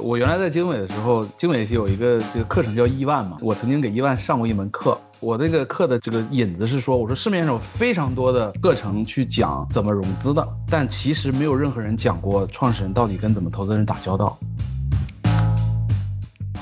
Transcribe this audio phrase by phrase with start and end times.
[0.00, 4.98] 我原来在经纬的时候，经纬有一个这个课程叫亿万嘛，我曾经给亿万上过一门课。
[5.20, 14.38] 我那个课的这个引子是说，我说市面上有非常多的课程去讲怎么融资的，但其实没有任何人讲过创始人到底跟怎么投资人打交道。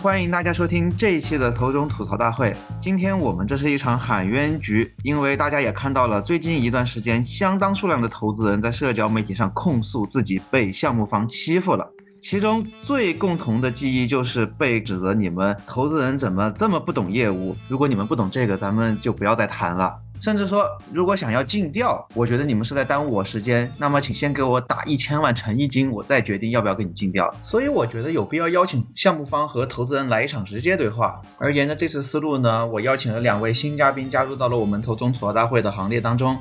[0.02, 2.54] 欢迎大家收听这一期的头中吐槽大会。
[2.80, 11.92] 今天我们这是一场喊冤局，因为大家也看到了，最近一段时间，相当数量的投资人在社交媒体上控诉自己被项目方欺负了。
[12.20, 17.56] 其中最共同的记忆就是被指责你们投资人怎么这么不懂业务。
[17.68, 19.94] 如果你们不懂这个，咱们就不要再谈了。
[20.18, 23.70] 甚至说，如果想要尽调，我觉得你们是在耽误我时间。
[23.78, 27.32] 那么，请先给我打一千万诚意金，我再决定要不要跟你尽调。
[27.42, 31.20] 所以，我觉得有必要邀请项目方和投资人来一场直接对话。
[31.36, 36.38] 而沿着这次思路呢，我邀请了两位新嘉宾加入到了我们投中吐槽大会的行列当中。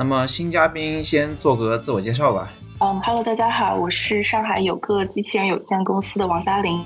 [0.00, 2.50] 那么，新嘉宾先做个自我介绍吧。
[2.78, 6.82] 嗯，Hello，大家好，我是上海有个机器人有限公司的王嘉玲。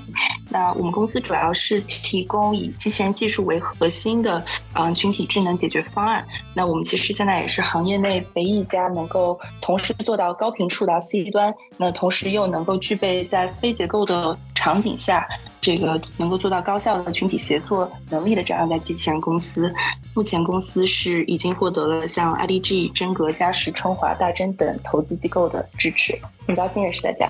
[0.49, 6.27] 那我们公司主要是提供以机器人技术为核心的嗯群体智能解决方案。
[6.53, 15.25] 那我们其实现在也是行业内唯一一家能够同时做到高频触达 C 端，那同时又能够具备在非结构的场景下。
[15.65, 19.73] 这个能够做到高效的群体协作能力的这样一家机器人公司，
[20.13, 27.27] 目前公司是已经获得了像 IDG、真格、嘉实、春华、大真等投资机构的支持，很高兴认识大家。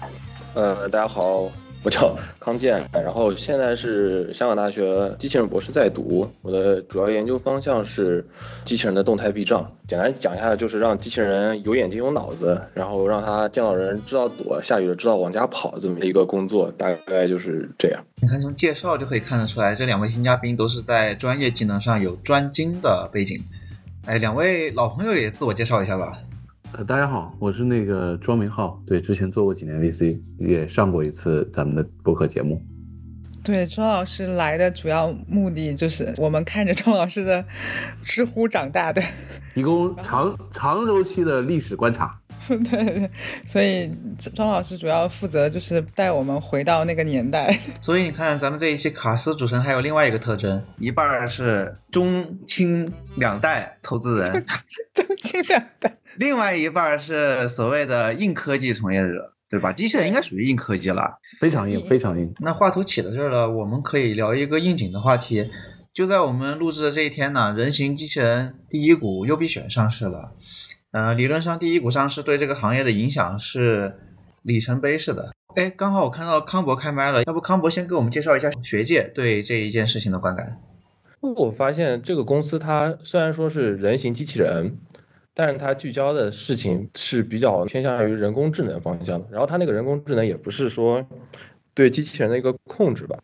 [0.54, 1.44] 呃，大家好。
[1.86, 6.28] 我叫康健，然后现在是香港大学机器人博士在读。
[6.42, 8.28] 我的主要研究方向是
[8.64, 9.72] 机器人的动态避障。
[9.88, 18.04] 简单讲一下，就是让机器人有眼睛有脑子，然后让它见到人知道躲，下雨了知道往家跑，这么一个工作，大概就是这样。
[18.20, 23.40] 你看，从介绍就可以看得出来，这两位新嘉宾都是在专业技能上有专精的背景。
[24.08, 26.18] 哎，两位老朋友也自我介绍一下吧。
[26.74, 32.62] 呃，大家好，我是那个庄明浩，对，之前做过几年 VC，也上过一次咱们的播客节目。
[33.44, 37.46] 对，庄老师来的主要目的就是我们看着庄老师的
[38.02, 39.02] 知乎长大的，
[39.54, 42.20] 提供长长周期的历史观察。
[42.70, 43.10] 对对，
[43.48, 43.92] 所以
[44.36, 47.58] 张老师主要负责就是带我们回到那个年代。
[47.82, 54.46] 所以你看，咱们这一期卡斯组成还有另外一个特征，一半是中青两代投资人，
[54.94, 59.72] 中青两代，另外一半是所谓的硬科技从业者，对吧？
[59.72, 62.32] 机器人应该属于硬科技了，非常硬，非常硬。
[62.40, 65.50] 那话头起到这儿了，我们可以聊一个应景的话题。
[65.94, 70.34] 就在我们录制的这一天呢，人形机器人第一股优必选上市了。
[70.96, 74.00] 呃，理论上第一股上市对这个行业的影响是
[74.44, 75.34] 里程碑式的。
[75.56, 80.58] 哎，刚好我看到康博开麦了，要不康博先给我们介绍一下学界对这一件事情的观感。
[81.20, 84.78] 我发现这个公司它虽然说是人形机器人，
[85.34, 89.28] 但是它聚焦的事情是比较偏向于人工智能方向的。
[89.30, 91.06] 然后它那个人工智能也不是说
[91.74, 93.18] 对机器人的一个控制吧，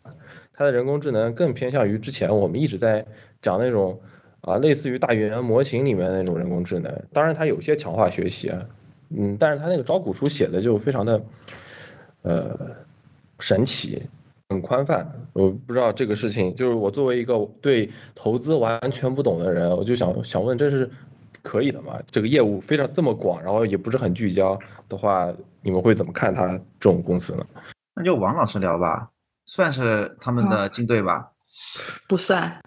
[0.51, 3.05] 它的人工智能更偏向于之前我们一直在
[3.39, 3.97] 讲那种。
[4.41, 8.59] 啊，类似于大语言模型里面那种人工智能，当然它有些强化学习啊，
[9.09, 11.21] 嗯，但是它那个招股书写的就非常的，
[12.23, 12.75] 呃，
[13.39, 14.01] 神奇，
[14.49, 15.07] 很宽泛。
[15.33, 20.89] 我不知道这个事情，就是我作为一个对投资完全不懂的人，我就想想问，这是
[21.43, 21.99] 可以的吗？
[22.09, 24.57] 这个业务非常这么广，然后也不是很聚焦
[24.89, 25.31] 的话，
[25.61, 27.45] 你们会怎么看它这种公司呢？
[27.93, 29.09] 那就王老师聊吧，
[29.45, 31.31] 算是他们的竞对吧？
[32.07, 32.59] 不算，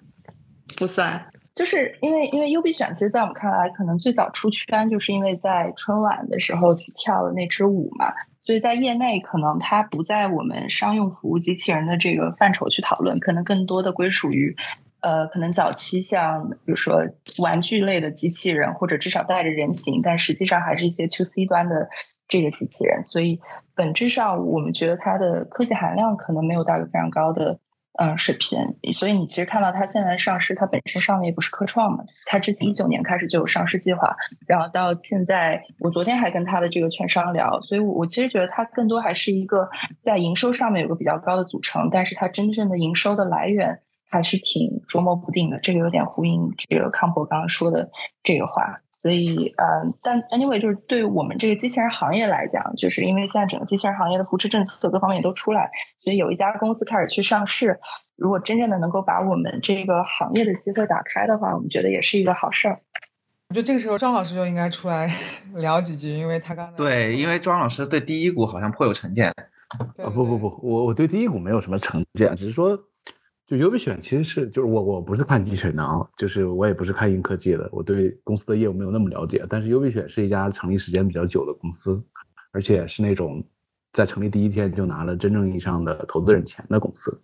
[0.77, 1.21] 不算。
[1.55, 8.13] 就是因为因为优必选，其实，在我们看来，可能最早出圈，就是因为在春晚的时候去跳了那支舞嘛。
[8.41, 14.55] 所以在业内，可能它不在我们商用服务机器人的这个范畴去讨论，可能更多的归属于，
[15.01, 17.03] 呃，可能早期像比如说
[17.39, 21.89] 玩具类的机器人，或者至少带着人形，但实际上还是一些 to C 端的
[22.27, 23.03] 这个机器人。
[23.05, 23.41] 所以
[23.77, 27.61] 本质上，我们觉得它的科技含量可能没有到一个非常高的。
[27.97, 28.59] 嗯，水平。
[28.93, 34.17] 所以你其实看到它现在上市，它本身上的也不是科创嘛，它之前一九年开始就有上市计划，
[34.47, 39.69] 然后到现在，我昨天还跟他的这个券商聊，所以我我其实觉得它更多还是一个
[40.03, 43.81] 在营收上面有个比较高的组成，但是它真正的营收的来源
[44.11, 47.91] 还是挺捉摸不定的，这个有点呼应这个康博刚刚说的
[48.23, 48.81] 这个话。
[49.05, 57.79] 所以，呃，但 anyway，就是对我们这个机器人行业来讲，就是因为现在整个机器人行业的扶持政策各方面都出来，所以有一家公司开始去上市。
[58.17, 62.81] 如果真正的能够把我们这个行业的机会打开的话，我们觉得也是一个好事儿。
[63.51, 65.15] 我觉得这个时候张老师就应该出来
[65.57, 69.29] 聊几句，因为他刚才对，因为庄老师对第一股好像颇有成见。
[69.29, 72.79] 啊，不不不，我我对第一股没有什么成见，只是说。
[73.47, 79.45] 就优必选其实是就是我我不是看机器人的啊，就是我也不是看硬科技的，我对公司的业务没有那么了解。
[79.49, 82.03] 但是优必选是一家成立时间比较久的公司，
[82.53, 83.45] 而且是那种
[83.93, 87.23] 在成立第一天就拿了真正意义上的投资人钱的公司，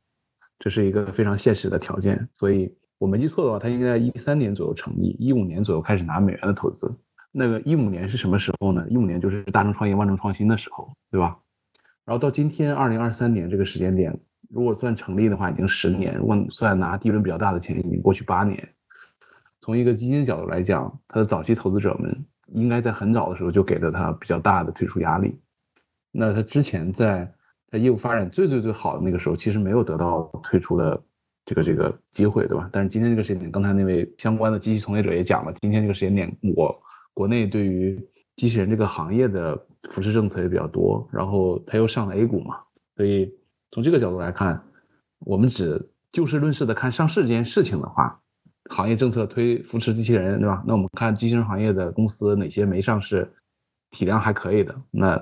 [0.59, 2.29] 这是一个非常现实的条件。
[2.35, 6.95] 所以我没记错的话，它应该在一三年左右成立，一五年左右开始拿美元的投资。
[7.33, 8.85] 那个一五年是什么时候呢？
[8.91, 11.39] 一五年就是大众创业万众创新的时候，对吧？
[12.05, 14.13] 然后到今天二零二三年这个时间点，
[14.53, 18.69] 如果算成立的话，已经十年；如果算拿第一轮比较大的钱，已经过去八年。
[19.61, 25.39] 从一个基金角度来讲，它的早期投资者们应该在很早的时候就给了它比较大的退出压力。
[26.11, 27.33] 那它之前在
[27.71, 31.01] 它业务发展最最最好的那个时候，其实没有得到退出的
[31.45, 32.69] 这个这个机会，对吧？
[32.73, 36.77] 但是今天这个时间点，刚才那位相关的机器从业者也讲了，今天这个时间点，我
[37.15, 37.97] 国内对于
[38.35, 39.57] 机器人这个行业的
[39.91, 42.57] 扶持政策也比较多，然后它又上了 A 股嘛，
[42.97, 43.33] 所以
[43.73, 44.63] 从这个角度来看，
[45.21, 45.81] 我们只
[46.13, 48.21] 就事论事的看上市这件事情的话。
[48.69, 50.63] 行业政策推扶持机器人，对吧？
[50.65, 53.29] 那我们看机器人行业的公司哪些没上市，
[53.91, 55.21] 体量还可以的，那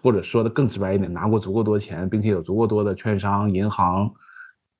[0.00, 4.10] 或者说的更直白一点，拿过足够多钱，并且有足够多的券商、银行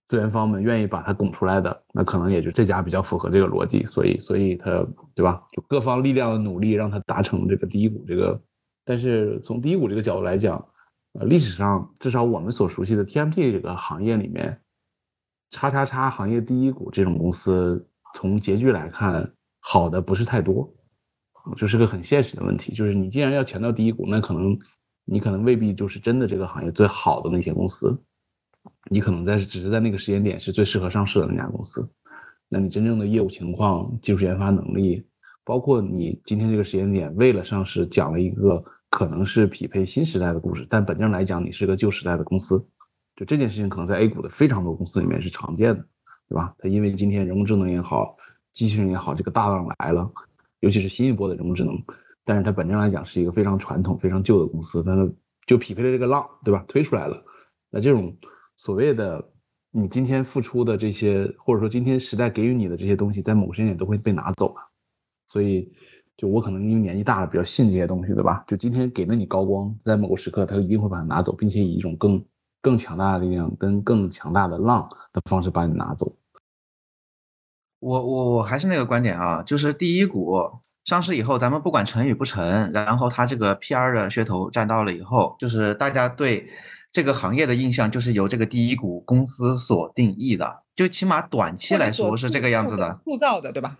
[0.06, 5.42] 资源方们愿意把它拱出来的，那可能也就这家比较符合这个逻辑，所以，所以它，对吧？
[5.52, 8.40] 就各方力量的努力，让它达成这个第一股这个。
[8.86, 10.64] 但是从第一股这个角度来讲，
[11.24, 14.60] 历史上至少我们所熟悉的 TMT 这个行业里面，
[15.50, 17.84] 叉叉叉行业第一股这种公司。
[18.14, 19.30] 从结局来看，
[19.60, 20.68] 好的不是太多，
[21.56, 22.74] 这是个很现实的问题。
[22.74, 24.58] 就是你既然要强调第一股，那可能
[25.04, 27.96] 你可能未必就是真的这个行业最好的那些公司，
[28.90, 31.86] 你可能在只是在那个时间点是最适合上市的那家公司。
[32.48, 35.06] 那你真正的业务情况、技术研发能力，
[35.44, 42.58] 包括你今天这个时间点为了上市讲了一个可能是匹配新时代的故事，但本质上来讲你是个旧时代的公司，
[43.16, 45.86] 就这件事情可能在 A 股的非常多公司里面是常见的。
[46.30, 46.54] 对吧？
[46.58, 48.14] 它因为今天人工智能也好，
[48.52, 50.06] 机器人也好，这个大浪来了，
[50.60, 51.74] 尤其是新一波的人工智能，
[52.22, 55.10] 但是它本质上来讲是一个非常传统、非常旧的公司，但是
[55.46, 56.62] 就匹配了这个浪，对吧？
[56.68, 57.18] 推出来了，
[57.70, 58.14] 那这种
[58.58, 59.26] 所谓的
[59.70, 64.60] 你今天付出的这些，或者说今天时代给予你的这些东西，在某些点都会被拿走了。
[65.28, 65.72] 所以，
[66.18, 68.44] 就我可能因为年纪大了，比较信这些东西，对吧？
[68.46, 72.22] 就今天给了你高光，在某个时刻，他一定会把它拿走，并且以一种更。
[72.60, 76.12] 更强大的力量跟更强大的浪的方式把你拿走。
[77.78, 80.36] 我我我还是那个观点啊，就是第一股
[80.84, 86.48] 上市以后，咱们不管成与不成，然后它这个 PR 的噱头占到了以后，就是大家对
[86.90, 93.78] 这个行业的印象就是由这个第一股公司所定义的，就起码短期来说是这个样子的，塑造的，对吧？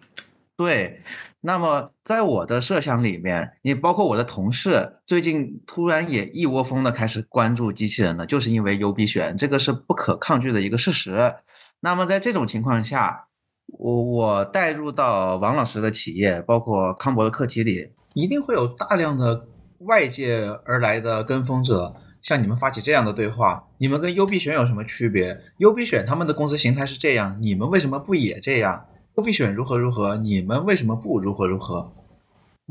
[0.58, 1.04] 对，
[1.42, 11.32] 那么在我的设想里面，你包括我的同事，最近突然也一窝蜂的开始关注机器人了，就是因为优必选，这个是不可抗拒的一个事实。
[11.78, 13.28] 那么在这种情况下，
[13.68, 19.46] 我我带入到王老师的企业，包括康博的课题里，一定会有大量的
[19.86, 25.40] 外界而来的跟风者向你们发起这样的对话：你们跟优必选有什么区别？
[25.58, 28.84] 优必选他们的公司形态是这样，你们为什么不也这样？
[29.18, 30.16] ？U B 选如何如何？
[30.16, 31.90] 你们为什么不如何如何？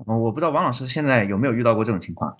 [0.08, 2.34] 嗯，我不知道王老师现在有没有遇到过这种情况。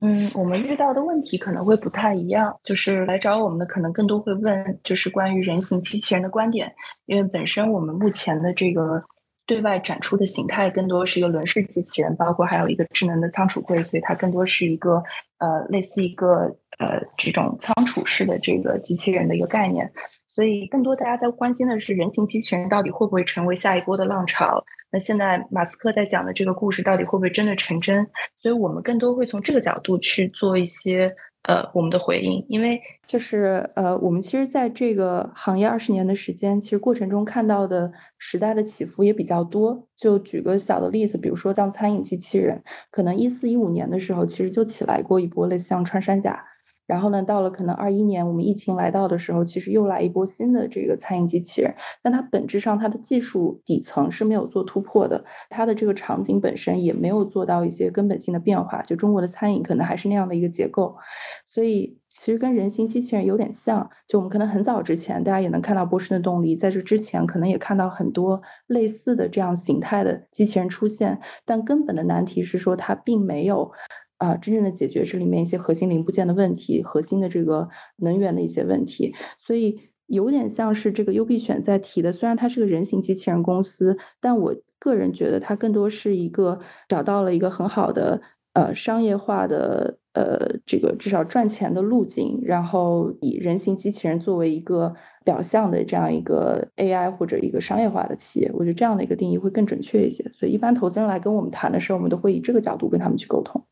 [0.00, 6.74] 嗯，我们遇到的问题可能会不太一样，就是来找我们的可能更多会问，就是关于人形机器人的观点，
[7.06, 9.04] 因为本身我们目前的这个
[9.46, 15.04] 对外展出的形态更多是一个轮式机器人，包括还有一个智能的仓储柜，所以它更多是一个
[15.38, 19.92] 呃类似一个呃这种仓储式的这个机器人的一个概念。
[20.38, 24.62] 所以，更多大家在关心的是人形机器人到底会不会成为下一波的浪潮？
[24.88, 28.06] 那现在马斯克在讲的这个故事到底会不会真的成真？
[28.40, 39.88] 所以我们更多会从这个角度去做一些呃我们的回应，因为就是呃我们其实在这个行业二十年的时间，其实过程中看到的时代的起伏也比较多。
[39.96, 46.44] 就举个小的例子，比如说像餐饮机器人，可能一四一五年的时候，其实就起来过一波类似像穿山甲。
[46.88, 51.72] 然后呢，到了可能二一年，我们疫情来到的时候，其实又来一波新的这个餐饮机器人。
[52.02, 58.80] 但它本质上它的技术底层是没有做突破的，它的这个场景本身也没有做到一些根本性的变化。
[58.82, 60.96] 就中国的餐饮可能还是那样的一个结构，
[61.44, 63.88] 所以其实跟人形机器人有点像。
[64.08, 71.20] 就我们可能很早之前，大家也能看到波士顿动力，在这之前可能也看到很多类似的这样形态的机器人出现。
[71.44, 73.70] 但根本的难题是说，它并没有。
[74.18, 82.12] 啊，真正的解决这里面一些核心零部件的问题，核心的这个能源的一些问题，所以有点像是这个优必选在提的。
[82.12, 86.58] 虽然它是个人形机器人公司，但我个人觉得它更多是一个
[86.88, 88.20] 找到了一个很好的
[88.54, 94.94] 呃商业化的呃这个至少赚钱的路径，然后以人形机器人作为一个
[95.24, 100.28] 表象的这样一个 A I 或者一个商业化的企业，我觉得这样的一个定义会更准确一些。
[100.32, 103.62] 所以一般投资人来跟我们谈的时候，我们都会以这个角度跟他们去沟通。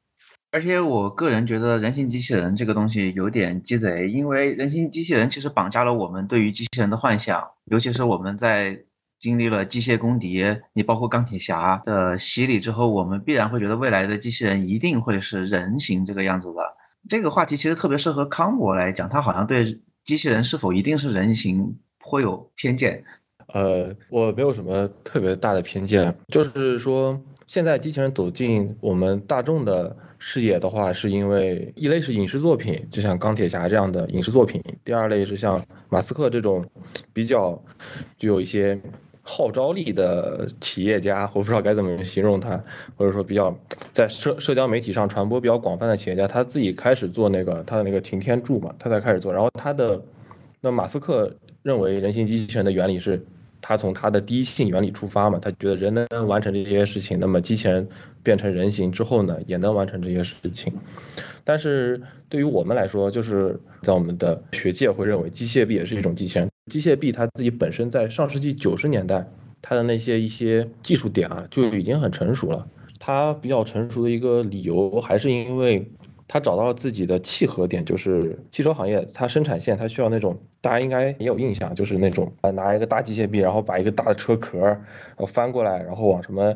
[0.56, 8.74] 而且我个人觉得人形机器人这个东西有点鸡贼，因为人形机器人其实绑架了我们对于机器人的幻想，尤其是我们在
[9.20, 16.62] 经历了机械公敌，你包括钢铁侠的洗礼之后，我们必然会觉得未来的机器人一定会是人形这个样子的。
[17.06, 23.04] 这个话题其实特别适合康博来讲，他好像对机器人是否一定是人形颇有偏见。
[23.48, 36.64] 呃，我没有什么特别大的偏见，就是说现在机器人走进我们大众的视野的话，是因为一类是影视作品，就像钢铁侠这样的影视作品；第二类是像马斯克这种
[37.12, 37.56] 比较
[38.18, 38.76] 具有一些
[39.22, 42.60] 号召力的企业家，我不知道该怎么形容他，
[42.96, 43.56] 或者说比较
[43.92, 50.02] 在社社交媒体上传播比较广泛的企业家，他自己开始做那个他的那个擎天柱嘛，他才开始做，然后他的
[50.60, 53.24] 那马斯克认为人形机器人的原理是。
[53.60, 57.86] 他从他的第一性原理出发嘛，他觉得人能完成这些事情，那么机器人
[58.22, 60.72] 变成人形之后呢，也能完成这些事情。
[61.44, 66.48] 但是对于我们来说，就是在我们的学界会认为，机械臂也是一种机器人。
[66.70, 69.26] 机械臂它自己本身在上世纪九十年代，
[69.62, 72.66] 它的那些一些技术点啊，就已经很成熟了。
[72.98, 75.90] 它比较成熟的一个理由，还是因为。
[76.28, 84.80] 他找到了自己的契合点，就是汽车行业，它生产线它需要那种，大家应该也有印象，就是那种呃拿一个大机械臂，然后把一个大的车壳，然
[85.18, 86.52] 后翻过来，然后往什么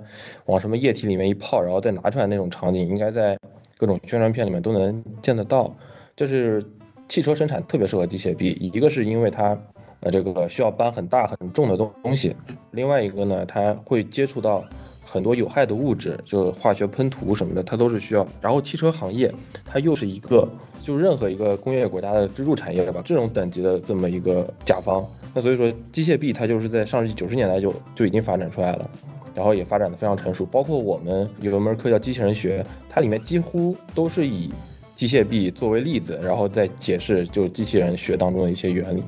[0.46, 3.38] 往什么液体里面一泡，然后再拿出来那种场景，应该在
[3.78, 5.72] 各种宣传片里面都能见得到。
[6.16, 6.60] 就是
[7.08, 9.56] 汽车生产特别适合机械臂，一个是因为它
[10.00, 12.34] 呃这个需要搬很大很重的东东西，
[12.72, 14.64] 另外一个呢，它会接触到。
[15.12, 18.24] 很多有害的物质，就化学喷涂什么的，它都是需要。
[18.40, 20.48] 然后汽车行业，它又是一个，
[20.84, 23.02] 就任何一个工业国家的支柱产业，对吧？
[23.04, 28.88] 这种等级的这么一个甲方，那所以说机械臂它就是在上世纪九十年代就就已经发展出来了，
[29.34, 30.46] 然后也发展的非常成熟。
[30.46, 34.48] 包括我们有一门课叫机器人学，它里面几乎都是以
[34.94, 39.02] 机械臂作为例子，然后再解释就机器人学当中的一些原理。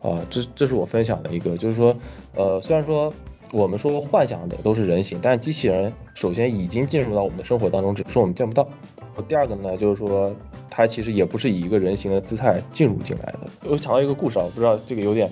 [0.00, 1.94] 啊，这这是我分享的一个，就是说，
[2.34, 3.12] 呃，虽然说。
[3.52, 8.68] 我们说幻想的都是人形，但是机器人首先已经进入到我们的生活当中，只是我们见不到。
[9.26, 10.32] 第二个呢，就是说
[10.70, 13.40] 它其实也不是以一个人形的姿态进入进来的。
[13.68, 15.30] 我想到一个故事啊，我不知道这个有点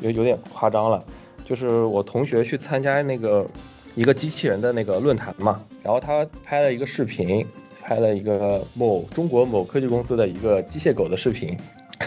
[0.00, 1.02] 有有点夸张了，
[1.44, 3.46] 就是我同学去参加那个
[3.94, 7.46] 一个机器人的那个论坛嘛，然后他拍了一个视频，
[7.80, 11.56] 拍了一个某中国某科技公司的一个机械狗的视频。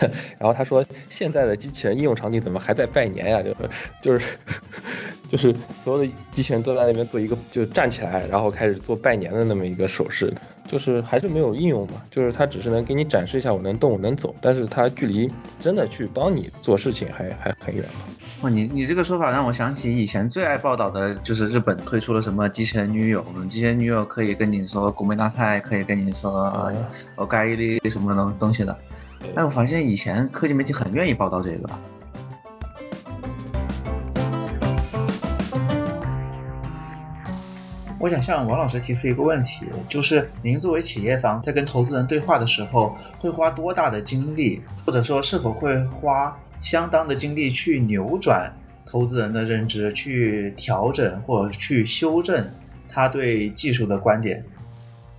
[0.39, 3.41] 然后他说：“现在的机器人应用场景怎么还在拜年呀？
[3.43, 3.53] 就
[4.01, 4.37] 就是
[5.29, 10.33] 就是所有的机器人都在那边做一个，就站起来，然后开始做拜年的那么一个手势，
[10.67, 12.01] 就是还是没有应用嘛。
[12.09, 15.31] 就是它只是能给你展示一下我能动我能走，但是它距离
[15.61, 17.85] 真的去帮你做事情还还很远。
[18.41, 26.51] 哇，你你这个说法让我想起以前最爱报道的就是日本推出了什么机器人女友，机器人女友可以跟你说古美大菜，可以跟你说
[27.15, 28.75] 我盖伊利什么东东西的。”
[29.35, 31.69] 哎，我发现以前科技媒体很愿意报道这个。
[37.99, 48.53] 我想向王老师提出一个问题，就是您作为企业方，在跟投资人对话的时候，会花多大的精力，或者说是否会花相当的精力去扭转
[48.85, 52.45] 投资人的认知，去调整或者去修正
[52.89, 54.43] 他对技术的观点？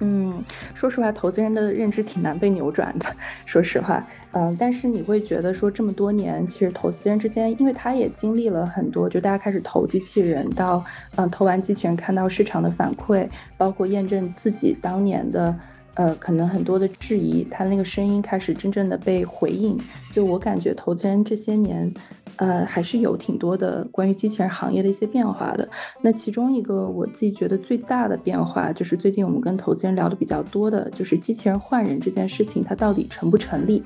[0.07, 0.45] 嗯，
[0.75, 3.07] 说实话，投资人的认知挺难被扭转的。
[3.47, 10.85] 说实话，嗯，但是你会觉得说这么多年，其实投资人之间，因为他也经历了很多，就大家开始投机器人，到
[11.17, 15.57] 嗯投完机器人看到市场的反馈，包括验证自己当年的
[15.95, 19.79] 呃可能很多的质疑，他那个声音开始真正的被回应。
[20.13, 21.91] 就我感觉，投资人这些年。
[22.37, 25.69] 呃，还是有挺多的关于机器人行业的一些变化的。
[26.01, 33.83] 那其中一个我自己觉得最大的变化，就是最近我们跟投资人聊的比较多的，就是机器人换人这件事情，它到底成不成立？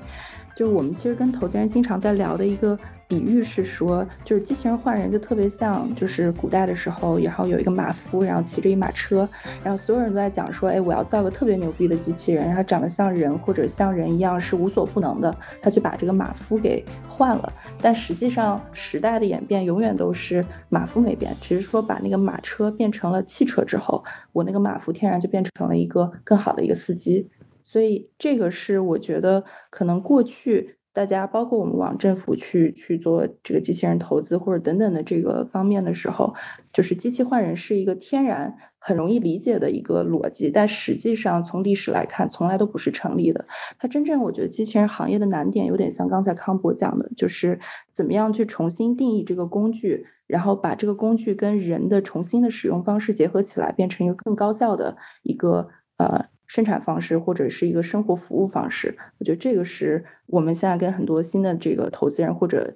[0.59, 2.77] 就是我们其实跟投资人经常在聊的一个。
[3.07, 9.27] 比喻是说，就是机器人换人就特别像，就是古代的时候，然后有一个马夫，然后骑着一马车，
[9.63, 17.51] 然后所有人都在讲说，哎，我要造个特别牛逼的机器人，然后长得像人或者像人一样是无所不能的，他去把这个马夫给换了。
[17.81, 27.27] 但实际上时代的演变永远都是马夫没变，只是说把那个马车变成了汽车之后，我那个马夫天然就变成了一个更好的一个司机。
[27.69, 30.77] 所以这个是我觉得可能过去。
[30.91, 36.33] 大家包括我们往政府去去做这个机器人投资或者等等的这个方面的时候，
[36.73, 43.45] 就是机器换人是一个天然很容易理解的一个逻辑，但实际上从历史来看，从来都不是成立的。
[43.77, 47.57] 它真正我觉得机器人行业的难点有点像刚才康博讲的，就是
[47.93, 56.25] 怎么样去重新定义这个工具，然后把这个工具跟人的重新的使用方式结合起来，变成一个更高效的一个呃。
[56.49, 58.97] 生产方式或者是一个生活服务方式。
[59.19, 62.75] 我觉得这个是我们现在跟很多新的这个投资人或者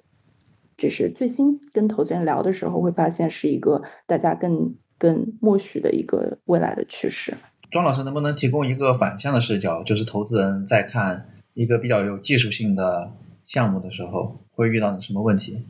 [0.78, 7.34] 只是最新跟投资人聊的时候，会发现是一个大家更更默许的一个未来的趋势。
[7.70, 13.12] 庄老师能不能提供一个反向的视角，就是投资人在看一个比较有技术性的
[13.44, 15.66] 项目的时候，会遇到什么问题？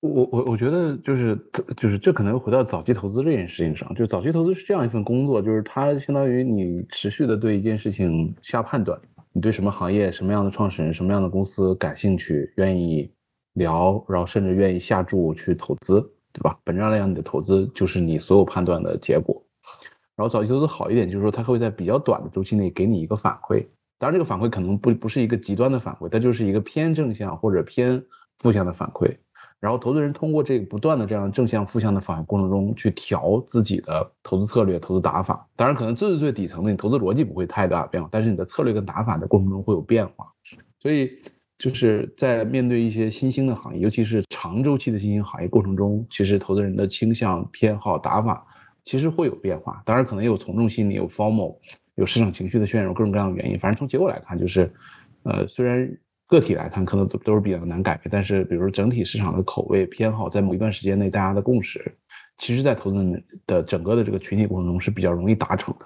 [0.00, 1.38] 我我我觉得就是
[1.76, 8.98] 就是这可能回到早期投资这件事情上，就早期投资是这样一份工作，就是它相当于你持续的对一件事情下判断，
[9.32, 13.12] 你对什么行业、什么样的创始人、什么样的公司感兴趣，愿意
[13.54, 16.00] 聊，然后甚至愿意下注去投资，
[16.32, 16.58] 对吧？
[16.64, 19.42] 本质上来讲，你的投资就是你所有判断的结果。
[20.16, 23.66] 然后早期投资好一点，就是说它会在比较短的周期内给你一个反馈，
[23.98, 28.02] 当然这个反馈可能不不是一个极端的反馈，它就是一个偏正向或者偏
[28.38, 29.14] 负向的反馈。
[29.60, 35.46] 然后投资人通过这个不断的这样正向、负向的反应过程中去调自己的投资策略、投资打法。
[35.54, 40.26] 当然，可能最最最底层的你投资逻辑不会太大变化，但是你的策略跟打法的过程中会有变化。
[40.78, 41.10] 所以
[41.58, 48.42] 就是在面对一些新兴的行业，尤其是长周期的新兴行业过程中，其实投资人的倾向、偏好、打法
[48.82, 49.82] 其实会有变化。
[49.84, 51.54] 当然，可能有从众心理、有 formal、
[51.96, 53.58] 有市场情绪的渲染，各种各样的原因。
[53.58, 54.72] 反正从结果来看，就是
[55.24, 55.86] 呃，虽然。
[56.30, 61.92] 个体来看，可能都都是比较难改变，但是比如整体市场的口味偏好，在某一段时间内大家的共识，
[62.38, 65.84] 其实，在投资人的整个的这个群体过程中是比较容易达成的。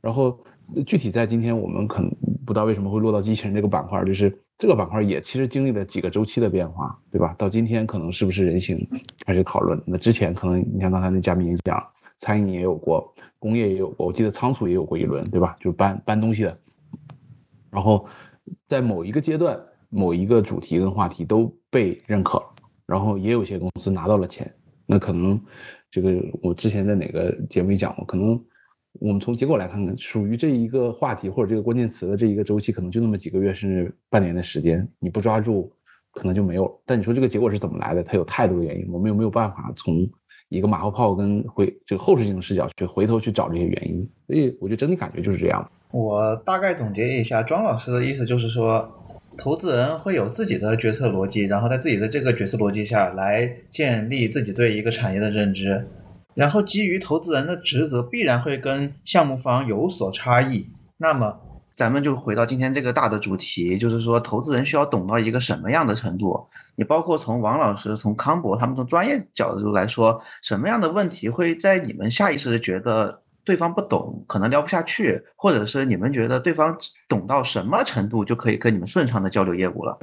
[0.00, 0.42] 然后
[0.86, 2.10] 具体在今天，我们可能
[2.46, 7.34] 不知道为什么会落到机器人这个板块，就是这个板块也其实经历了几个周期的变化，对吧？
[7.36, 8.88] 到今天可能是不是人形
[9.26, 9.78] 开始讨论？
[9.86, 11.86] 那之前可能你像刚才那嘉宾也讲，
[12.18, 15.54] 餐饮也有过，工业也有过，我记得仓储也有过一轮，对吧？
[15.60, 16.58] 就搬搬东西的。
[17.70, 18.06] 然后
[18.66, 19.60] 在某一个阶段。
[19.94, 22.42] 某一个主题跟话题都被认可，
[22.84, 24.52] 然后也有些公司拿到了钱，
[24.86, 25.40] 那可能
[25.88, 28.38] 这个我之前在哪个节目里讲过，可能
[29.00, 35.72] 我们从结果来看看，属于这一个话题或者这个关键词的这一个周期，可能就那么几个月甚至半年的时间，你不抓住，
[36.12, 36.76] 可能就没有。
[36.84, 38.02] 但你说这个结果是怎么来的？
[38.02, 40.04] 它有太多的原因，我们又没有办法从
[40.48, 45.70] 一个马后炮跟回这个后视镜的视角去回头去找这些原因，所以我觉得整体感觉就是这样。
[45.92, 49.00] 我大概总结一下，庄老师的意思就是说。
[49.36, 55.86] 投资人会有自己的决策逻辑，然后在自己的这个决策逻辑下来建立自己对一个产业的认知，
[56.34, 60.68] 然后基于投资人的职责必然会跟项目方有所差异。
[60.98, 61.36] 那么
[61.74, 66.46] 咱们就回到今天这个大的主题，就是说投资人需要懂到一个什么样的程度？
[66.76, 73.20] 你包括从王老师、从康博他们从专业角度来说，什么样的问题会在你们下意识的觉得？
[73.44, 76.76] 对方不懂，可能聊不下去，或者是你们觉得对方
[77.08, 79.98] 懂到什么程度就可以跟你们顺畅的交流业务了。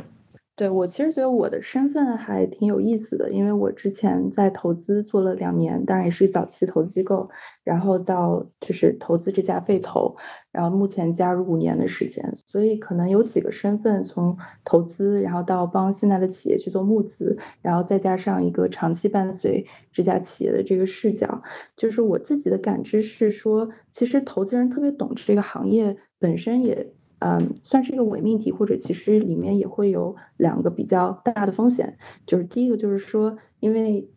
[0.61, 7.27] 对我其实觉得我的身份还挺有意思的，因为我之前在投资做了两年，当然也是早期投资机构，
[7.63, 10.15] 然后到就是投资这家被投，
[10.51, 21.41] 然后目前加入五年的时间，所以可能有几个身份，从投资，然后到帮现在的企业去做募资，然后再加上一个长期伴随这家企业的这个视角，
[21.75, 26.93] 就是我自己的感知是说，其实投资人特别懂这个行业本身也。
[27.21, 34.09] 嗯，算是一个伪命题，或者其实里面也会有两个比较大的风险，就是第一个就是说，因为。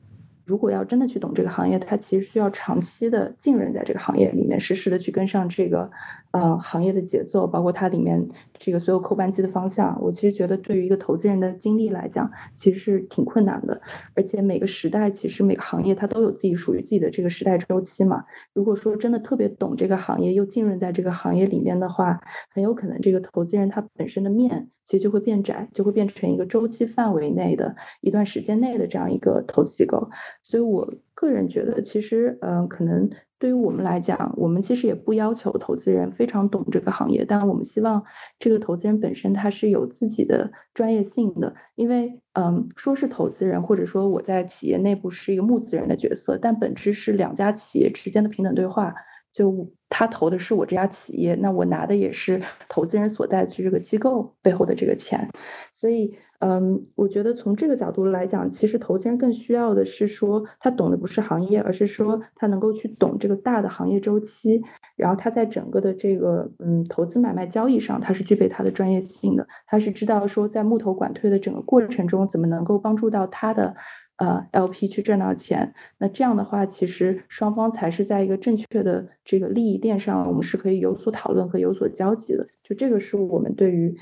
[0.44, 5.90] 如果要真的去懂这个行业，它其实需要长期的浸润在这个行业里面，实时的去跟上这个，
[6.32, 8.22] 呃，行业的节奏，包括它里面
[8.58, 9.98] 这个所有扣扳机的方向。
[10.02, 13.80] 我其实觉得，对于一个投资人的经历来讲，其实是挺困难的。
[14.14, 18.22] 而且每个时代，其实每个行业它都有自己属于自己的这个时代周期嘛。
[18.52, 22.20] 如果说真的特别懂这个行业，又浸润在这个行业里面的话，
[22.52, 24.68] 很有可能这个投资人他本身的面。
[24.84, 30.08] 其实就会变窄，就会变成一个周期范围内的一段时间内的这样一个投资机构。
[30.42, 38.02] 所以我个人觉得，其实，嗯，可能对于我们来讲，我们其实也不要求投资人非常懂这个行业，但我们希望
[38.38, 41.54] 这个投资人本身他是有自己的专业性的。
[41.74, 48.94] 因为，嗯，说是投资人，或者说我在企业内部是一个募资人的角色，但本质是两家企业之间的平等对话。
[49.34, 55.28] 就他投的是我这家企业，那我拿的也是投资人所在的这个机构背后的这个钱，
[55.72, 64.62] 所以，嗯，我觉得从这个角度来讲，其实投资人更需要的是说，他懂的不是行业，而是说他能够去懂这个大的行业周期，
[64.94, 73.74] 然后他在整个的这个嗯投资买卖交易上，他是具备他的专业性的，他是知道说在募投管退的整个过程中，怎么能够帮助到他的。
[74.16, 82.46] 呃，LP 去赚到钱，那这样的话，其实双方才是在一个正确的这个利益链上，我们是可以有所讨论和有所交集的。
[82.62, 83.96] 就这个是我们对于，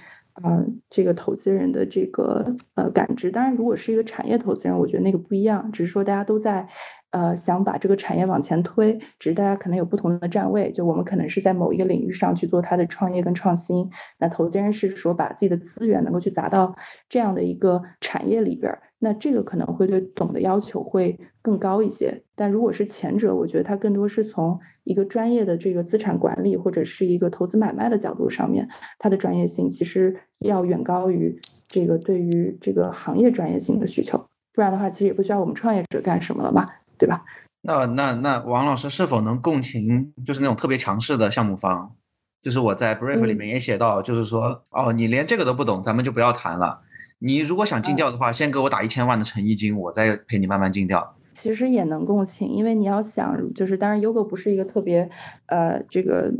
[0.45, 3.31] 嗯，这个投资人的这个呃感知。
[3.31, 6.69] 当然，如果是一个产业投资人，我觉得那个不一样，只是说大家都在
[7.13, 16.75] 呃想把这个产业往前推，只是大家可能有不同的站位，就我们可能是在某一个领域上去做它的创业跟创新，那投资人是说把自己的资源能够去砸到
[17.09, 18.83] 这样的一个产业里边儿。
[18.99, 28.69] 那这个可能会对董的要求会更高一些，但如果是前者，我觉得它更多是从一个专业的这个资产管理或者是一个投资买卖的角度上面，
[29.01, 34.17] 它的专业性其实要远高于这个对于这个行业专业性的需求，
[34.55, 36.65] 不然的话，其实也不需要我们创业者干什么了嘛，
[36.99, 37.25] 对吧？
[37.63, 41.95] 那那那王老师是否能共情，就是那种特别强势的项目方？
[42.41, 46.81] 就是我在 brief 里面也写到，就是说，哦，你连这个都不懂，咱们就不要谈了。
[47.21, 51.15] 你如果想尽调的话，先给我打一千万的诚意金，我再陪你慢慢尽调。
[51.35, 55.09] 其实也能共情，因为你要想，就是当然，Yogo 不是一个特别，
[55.47, 56.33] 呃，这个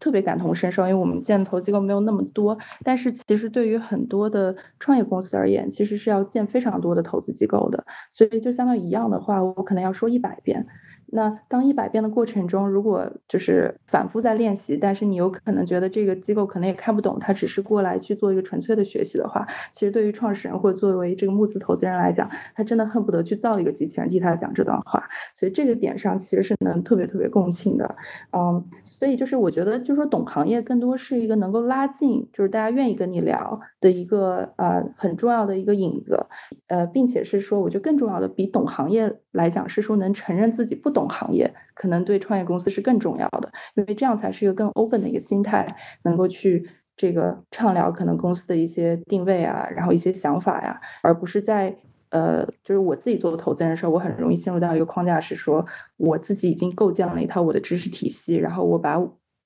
[0.00, 2.56] 特别感同身受，因为我们建投机构没有那么多。
[2.84, 10.66] 但是其实对于很多的创业公司而言，其实是要建非常多的投资机构的，所以就相当于一样的话，我可能要说一百遍。
[11.10, 25.02] 那当一百遍的过程中，如果就是反复在练习，但是你有可能觉得这个机构可能也看不懂，他只是过来去做一个纯粹的学习的话，其实对于创始人或者作为这个募资投资人来讲，他真的恨不得去造一个机器人替他讲这段话。
[25.34, 27.96] 所以这个点上其实是能特别特别共情的，
[28.32, 36.26] 嗯，所以就是我觉得，就是说懂行业更多是一个能够拉近，就是大家愿意跟你聊的一个呃很重要的一个引子，
[36.66, 40.97] 呃，并且是说，我觉得更重要的比懂行业来讲是说能承认自己不懂。
[40.98, 45.64] 懂行业可能对创业公司是更重要的，因为这样才是一个更 open 的一个心态，
[46.02, 51.76] 能够去这个畅聊可能公司的一些定位啊，然后一些想法呀，而不是在
[52.10, 55.64] 呃，就是我自己做投资人的时候，我很容易陷入到一个框架，是说
[55.96, 58.98] 我自己已经构建了一套我的知识体系，然后我把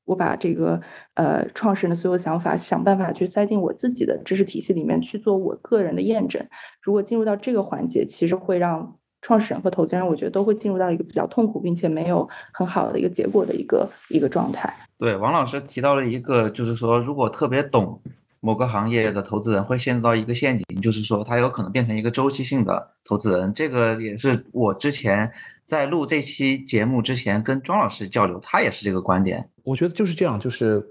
[0.07, 0.81] 我把这个
[1.15, 6.43] 呃创始人的所有想法想办法去塞进我自己的知识体系里面去做我个人的验证。
[6.81, 8.97] 如果进入到这个环节，其实会让。
[9.23, 14.71] 创始人和投资人，我觉得都会进入到一个比较痛苦，并且没有很好的一个结果的一个一个状态。
[14.99, 18.01] 对，王老师提到了一个，就是说，如果特别懂
[18.41, 23.55] 某个行业的投资人，会陷入到一个陷阱，就是说，他有可能变成一个周期性的投资人。
[23.55, 25.31] 这个也是我之前
[25.65, 29.49] 在录这期节目之前跟庄老师交流，他也是这个观点。
[29.63, 30.85] 我觉得就是这样，就是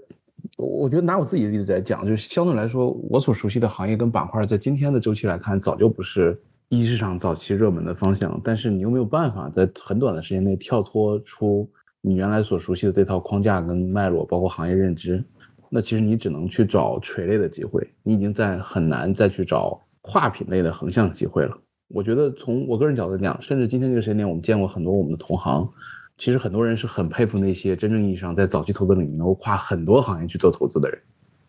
[0.56, 6.40] 我觉得拿我自己的例子来讲，就是相对来说，我所熟悉的行业跟板块，在今天的周期来看，早就不是。
[6.74, 15.22] 一市场早期热门的方向，但是你又没有办法在很短的时间内跳脱出你原来所熟悉的这套框架跟脉络，包括行业认知，
[15.68, 21.54] 那其实你只能去找垂类的机会，你已经在很难再去找跨品类的横向机会了。
[21.88, 25.70] 我觉得从我个人角度讲，甚至今天这个时间点，我们见过很多我们的同行，
[26.16, 30.98] 其实很多人是很佩服那些真正意义上在早期投资领域能够跨很多行业去做投资的人，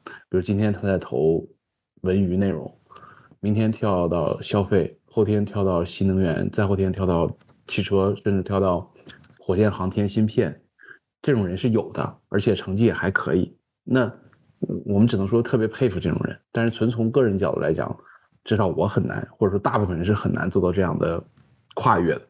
[0.03, 1.41] 比如今天他在投
[2.01, 2.69] 文娱内容，
[3.39, 4.93] 明天跳到消费。
[5.15, 7.29] 后天跳到新能源，再后天跳到
[7.67, 8.91] 汽车，甚至跳到
[9.37, 10.59] 火箭航天芯片，
[11.21, 13.55] 这种人是有的，而且成绩也还可以。
[13.83, 14.11] 那
[14.87, 16.35] 我们只能说特别佩服这种人。
[16.51, 17.95] 但是纯从个人角度来讲，
[18.43, 21.23] 至少我很难，或者说大部分人是很难做到这样的
[21.75, 22.21] 跨越的。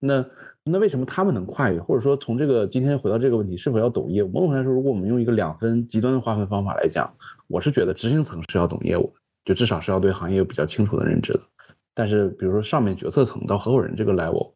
[0.00, 0.26] 那
[0.64, 1.80] 那为什么他们能跨越？
[1.80, 4.28] 或者说从这个今天回到这个问题，是否要懂业务？
[4.32, 7.08] 某种程度来说，如果我们用一个两分极端的划分方法来讲，
[7.46, 11.40] 我是觉得执行层是要懂业务，就至少是要对行业有比较清楚的认知的。
[11.96, 14.52] 但是，比如说上面决策层到合伙人这个 level，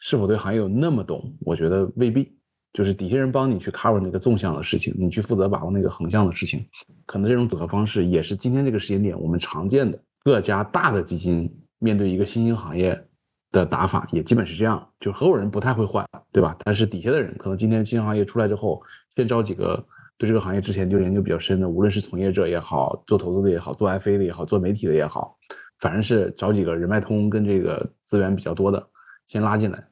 [0.00, 1.32] 是否对行业有那么懂？
[1.42, 2.34] 我觉得未必。
[2.74, 6.64] 就是底下人帮你去 cover 那个纵向的事情，你去负责把握那个横向的事情，
[7.06, 13.02] 可能这种组合方式也是今天这个时间点我们常见的各家大的基金面对一个新兴行业
[13.50, 14.86] 的打法，也基本是这样。
[15.00, 16.54] 就合伙人不太会换，对吧？
[16.62, 18.80] 但是底下的人可能今天新兴行业出来之后，
[19.16, 19.82] 先招几个
[20.18, 25.36] 对这个行业之前就研究比较深的，无论是从业者也好，做投资的也好，做 FA 的也好，做媒体的也好。
[25.78, 28.84] 反正是找几个人脉通跟这个资源比较多的，
[29.28, 29.82] 先拉进来，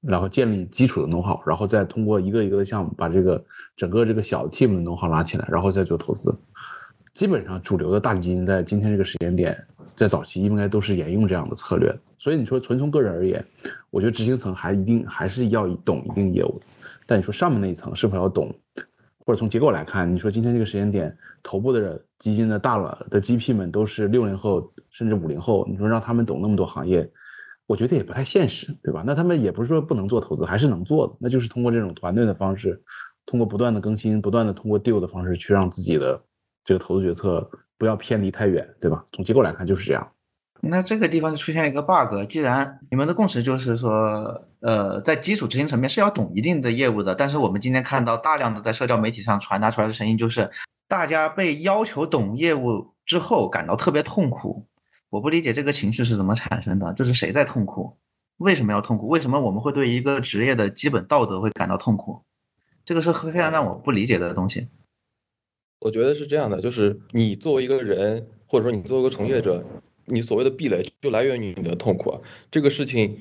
[0.00, 3.44] 然后建立基础的 know how，然后再通过一个一个的项目把这个
[3.76, 6.34] 整个这个小 team 的 know how 拉起来，然后再做投资。
[7.14, 9.56] 基本上主流的大基金在今天这个时间点，
[9.94, 11.94] 在早期应该都是沿用这样的策略。
[12.18, 13.44] 所以你说纯从个人而言，
[13.90, 16.60] 我觉得执行层还一定还是要懂一定业务。
[17.06, 18.52] 但你说上面那一层是否要懂？
[19.26, 27.06] 或者从结构来看，你说今天这个时间点，头部的人基金的大佬的 GP 们都是六零后甚至五零后，你说让他们懂那么多行业，
[27.66, 29.04] 我觉得也不太现实，对吧？
[29.04, 32.82] 那他们也不是说不能做投资，还是能做的，那就是通过这种团队的方式，
[33.26, 36.18] 通过不断的更新，不断的通过 deal 的方式去让自己的
[36.64, 39.04] 这个投资决策不要偏离太远，对吧？
[39.12, 40.10] 从结构来看就是这样。
[40.62, 42.26] 那这个地方就出现了一个 bug。
[42.26, 50.50] 既然你们的共识就是说，呃，在基础执行层面是要懂一定的业务的，但是我们今天看到大量的在社交媒体上传达出来的声音，就是
[50.86, 54.66] 大家被要求懂业务之后感到特别痛苦。
[55.10, 57.96] 我不理解这个情绪是怎么产生的，这是谁在痛苦？
[58.38, 59.06] 为什么要痛苦？
[59.08, 62.22] 为什么我们会对一个职业的基本道德会感到痛苦？
[62.84, 64.68] 这个是非常让我不理解的东西。
[65.80, 69.64] 我觉得是这样的，就是你作为一个人，或者说你作为一个从业者，
[70.06, 72.20] 你所谓的壁垒就来源于你的痛苦。
[72.50, 73.18] 这个事情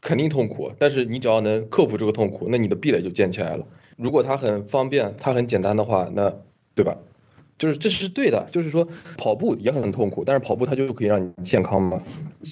[0.00, 3.64] 肯定痛苦，但是你只要能克服这个痛苦，那你的壁垒就建起来了。
[3.96, 6.34] 如果它很方便，它很简单的话，那
[6.74, 6.96] 对吧？
[7.58, 8.84] 就是这是对的，就是说
[9.16, 12.02] 跑步也很痛苦，但是跑步它就可以让你健康嘛，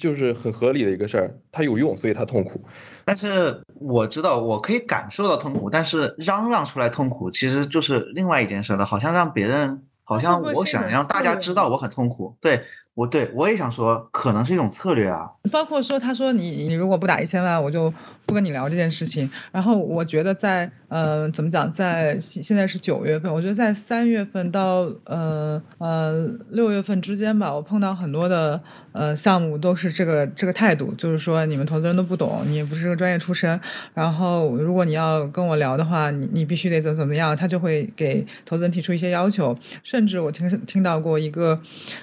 [0.00, 2.62] 就是很合理的一个事儿，它有用，所以它痛苦。
[3.04, 12.62] 但是我知道我可以感受到痛苦，但是嚷嚷出来痛苦其实就是另外一件事了，好像让别人，好像我想让大家知道我很痛苦，对。
[12.94, 15.30] 我对我也想说，可能是一种策略啊。
[15.50, 17.92] 包括说，他说你你如果不打一千万，我就
[18.26, 19.30] 不跟你聊这件事情。
[19.52, 28.60] 然后我觉得在呃怎么讲，在现在是九月份，我觉得在三月份到呃呃六月份之间吧，我碰到很多的
[28.92, 33.58] 呃项目都是这个这个态度，就是说你们投资人都不懂，你也不是个专业出身。
[33.94, 39.56] 然后如果你要跟我聊的话，你你必须得怎么怎么样，他就会给投资人提出一些要求。
[39.82, 41.58] 甚至我听听到过一个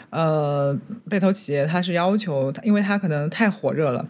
[0.09, 0.75] 呃。
[1.09, 4.07] 被投企业他是要求，因为他可能太火热了，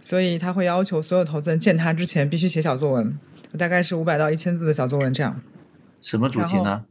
[0.00, 3.18] 所以他会要求所有投资人见他之前必须写小作文，
[3.58, 5.40] 大概是五百到一千字的小作文这样。
[6.00, 6.84] 什么主题呢？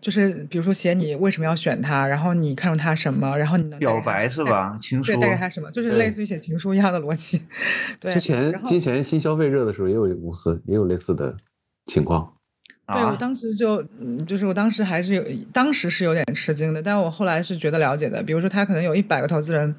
[0.00, 4.78] 就是比如说写你为什么要选他，然后你看中他什么，然后你能表白是吧？
[4.80, 5.70] 情书对，带给他什么？
[5.70, 7.42] 就是类似于写情书一样的逻辑。
[8.00, 11.36] 对，之前之前新消费热的时候也有公司也有类似的
[11.86, 12.33] 情况。
[12.86, 13.82] 对我当时就，
[14.26, 18.22] 就是我当时还是有，当时是有点吃惊的，但我后来是觉得了解的。
[18.22, 19.74] 比如说，他可能有一百个投资人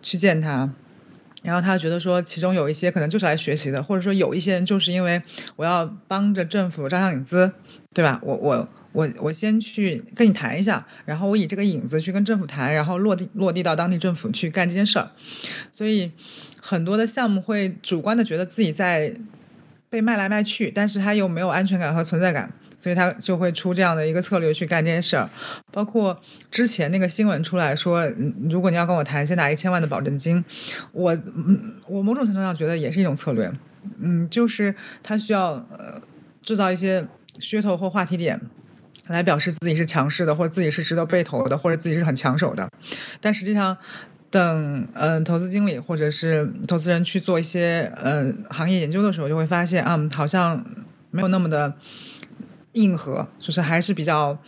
[0.00, 0.70] 去见他，
[1.42, 5.20] 然后他觉得说，其中有一些可能就是来学习的，或者说有一些人就是因为
[5.56, 7.52] 我要帮着政府招商引资，
[7.92, 8.18] 对吧？
[8.22, 15.10] 我我我我先去跟你谈一下，然后我以这个影子去跟政府谈，然后落地落地到当地政府去干这件事儿。
[15.70, 16.10] 所以
[16.62, 19.12] 很多的项目会主观的觉得自己在。
[19.90, 25.28] 被卖来卖去，但是他又没有安全感和存在感，所以他就会出这样的一个策略去干这件事儿。
[25.72, 26.20] 包括
[26.50, 28.06] 之前那个新闻出来说，
[28.50, 30.44] 如果你要跟我谈，先拿一千万的保证金，
[30.92, 31.18] 我
[31.86, 33.50] 我某种程度上觉得也是一种策略。
[33.98, 36.00] 嗯，就是他需要呃
[36.42, 37.06] 制造一些
[37.40, 38.38] 噱头或话题点，
[39.06, 42.68] 来表示自己是强势的，或者自己是值得被投的，或者自己是很抢手的。
[43.20, 43.76] 但实际上。
[44.30, 50.64] 等嗯，投资经理或者是投资人去做一些嗯行业研究的时候，就会发现啊，好像
[51.10, 51.72] 没有那么的
[52.72, 54.38] 硬核，就是还是比较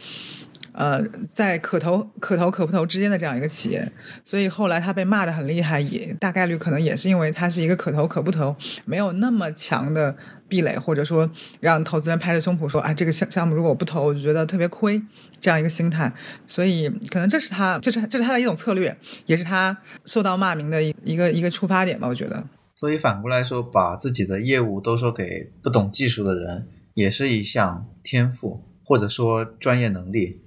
[0.73, 1.03] 呃
[1.33, 3.91] 在可投可投可不投之间的这样一个企业。
[4.25, 8.55] 所以后来他被骂的很厉害，也大概率可能也是因为他是一个可投可不投，
[8.85, 10.17] 没有那么强的。
[10.51, 11.31] 壁垒，或者说
[11.61, 15.01] 让投资人拍着胸脯说：“啊，这个项项目如果我不投，我就觉得特别亏。”
[15.41, 16.13] 这样一个心态，
[16.45, 22.09] 所以可能这是他，这是这是他的一种策略，也是他受到骂名的一一个一个出发点吧。
[22.09, 22.43] 我觉得。
[22.75, 30.43] 所以反过来说，把自己的业务都说给不懂技术的人，也是一项天赋，或者说专业能力。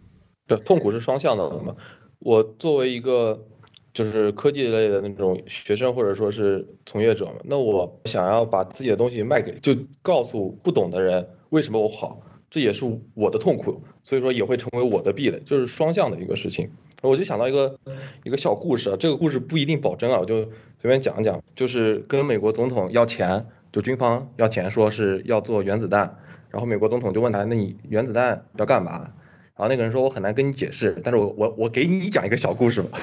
[0.58, 1.76] 痛苦是双向的嘛。
[2.20, 3.46] 我作为一个。
[3.94, 16.68] 就是科技类的那种学生或者说是从业者嘛，那我想要把自己的东西卖给，就告诉不懂的人为什么我好，这也是我的痛苦，所以说也会成为我的壁垒，就是双向的一个事情。
[17.04, 17.80] 我就想到一个
[18.24, 20.44] 一个小故事啊，这个故事不一定保真啊，我就
[20.80, 26.18] 随便讲讲，就是跟美国总统要钱，就军方要钱，说是要做原子弹，
[26.50, 29.08] 然后美国总统就问他，那你原子弹要干嘛？
[29.56, 33.00] 然后那个人说，我很难跟你解释，但是我我我给你讲一个小故事吧。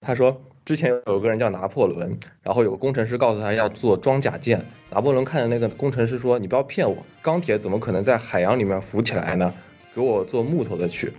[0.00, 4.64] 他说，之前有个人叫拿破仑，然后有个工程师告诉他要做装甲舰。
[4.90, 9.52] 拿破仑看着那个工程师说：“你不要骗我，钢铁怎么可能在海洋里面浮起来呢？
[9.94, 11.12] 给我做木头的去。”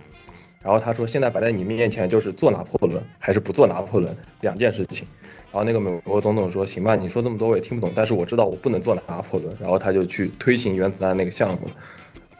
[0.62, 5.06] 然后他说：“现在摆在你面前就是做拿破仑还是不做拿破仑两件事情。”
[5.50, 11.70] 然后那个美国总统说：“行吧，你说这么多我也听不懂，但是我知道我不能做拿破仑。”然后他就去推行原子弹那个项目，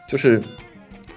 [0.07, 0.41] 就是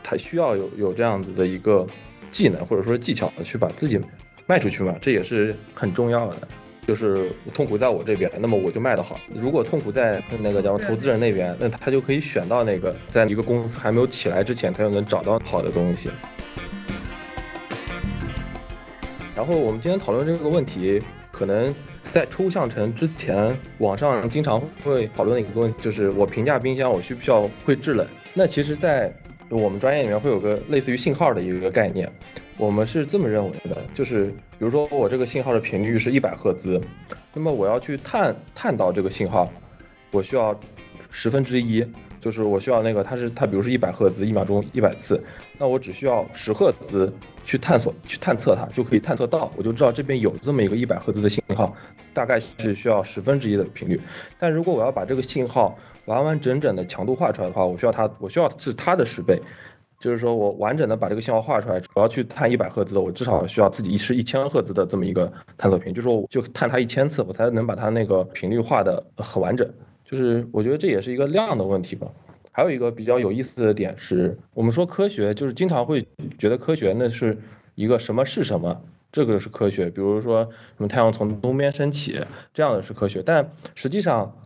[0.02, 1.86] 他需要有有这样子的一个
[2.30, 4.00] 技能或者说技巧去把自己。
[4.44, 6.36] 卖出去嘛，这也是很重要的。
[6.84, 9.18] 就是痛苦在我这边，那么我就卖得好。
[9.32, 16.10] 如果痛苦在那个叫投资人那边，那他就可以选到那个在一个公司还没有起来之前，他就能找到好的东西。
[19.36, 28.04] 然后我们今天讨论这个问题，可能在抽象成之前，网上经常会讨论的一个问题，就是我评价冰箱，我需不需要会制冷？
[28.34, 29.14] 那其实，在
[29.58, 32.10] 我们专业里面会有个类似于信号的一个概念。
[32.56, 36.80] 我们是这么认为的，就是比如说我这个信号的频率是一百赫兹，
[37.34, 39.50] 那么我要去探探到这个信号，
[40.10, 40.58] 我需要
[41.10, 41.84] 十分之一，
[42.20, 45.22] 就是我需要那个它是它比如是一百赫兹一秒钟一百次，
[45.58, 47.12] 那我只需要十赫兹
[47.44, 51.74] 去探索、去探测它，就可以探测到，我就知道这边有这么一个一百赫兹的信号，
[52.14, 54.00] 大概是需要十分之一的频率。
[54.38, 59.40] 但如果我要把这个信号完完整整的强度画出来的话，我需要它，我需要是它的十倍。
[60.00, 69.72] 就是说我完整的把这个信号画出来，我要去探一百赫兹的，我至少需要自己是一千赫兹的这么一个探测频，就说我就探它一千次，我才能把它那个频率画的很完整。
[70.04, 72.08] 就是我觉得这也是一个量的问题吧。
[72.50, 76.04] 还有一个比较有意思的点是，我们说科学就是经常会
[76.36, 77.38] 觉得科学那是
[77.76, 79.88] 一个什么是什么，这个是科学。
[79.88, 82.20] 比如说什么太阳从东边升起，
[82.52, 84.36] 这样的是科学，但实际上。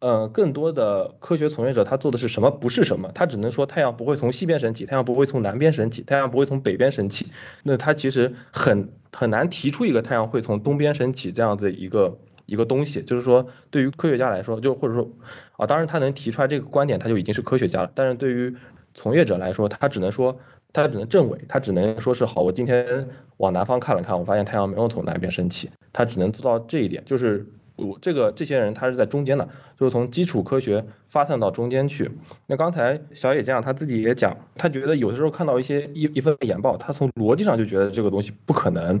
[0.00, 2.50] 呃，更多的科学从业者他做的是什么？
[2.50, 7.26] 不是什么，他只能说太阳不会从西边升起，太阳不会从南边升起，太阳不会从北边升起。
[7.62, 13.02] 那他其实很很难提出一个太阳会从东边升起这样子一个一个东西。
[13.02, 15.08] 就是说，对于科学家来说，就或者说
[15.56, 17.90] 啊，当然他能提出来这个观点，他就已经是科学家了。
[17.94, 18.54] 但是对于
[18.94, 20.38] 从业者来说，他只能说，
[20.72, 22.42] 他只能证伪，他只能说是好。
[22.42, 27.46] 我今天往南方看了看，我发现太阳没有从南边升起，他只能做到这一点，就是。
[27.76, 32.10] 我这个这些人他是在中间的，就是从基础科学发散到中间去。
[32.46, 39.00] 那刚才小野酱他自己也讲，他觉得有的时候看到一些一一份研报，他从逻辑上就觉得这个东西不可能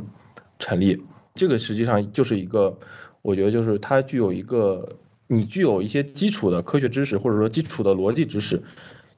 [0.58, 1.02] 成立。
[1.34, 2.76] 这个实际上就是一个，
[3.22, 4.88] 我觉得就是它具有一个，
[5.26, 8.62] 你具有一些基础的科学知识或者说基础的逻辑知识。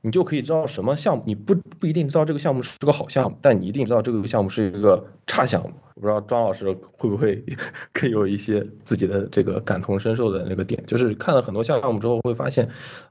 [0.08, 5.70] 你就可以知道什么项目，你不不一定知道这个项目是个好项目，但你一定知道这个项目是一个差项目。
[5.96, 7.44] 我不知道庄老师会不会
[7.92, 12.66] 更有一些自己的这个感同身受的那个点，就是看了很多项目之后会发现，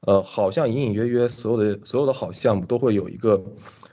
[0.08, 3.40] 呃，好像隐隐约约所有的所有的好项目都会有一个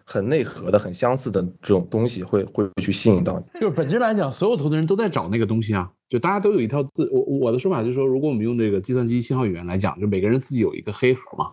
[0.07, 3.61] 很内核的、很相似的这种东西，会会去吸引到你。
[3.61, 11.53] 就是本质来讲，所有投资人都在找那个东西啊，就大家都有一套自我我的说法就是说，如果我们用这个计算机信号语言来讲，就每个人自己有一个黑盒嘛。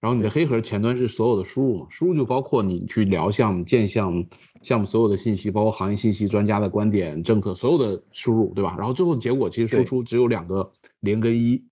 [0.00, 1.86] 然后你的黑盒前端是所有的输入嘛？
[1.90, 4.26] 输入就包括你去聊项目、建项目、
[4.62, 8.74] 项目所有的信息，包括行业信息、专家的观点、政策，所有的输入，对吧？
[8.78, 11.62] 然后最后结果其实输出只有两个零跟一，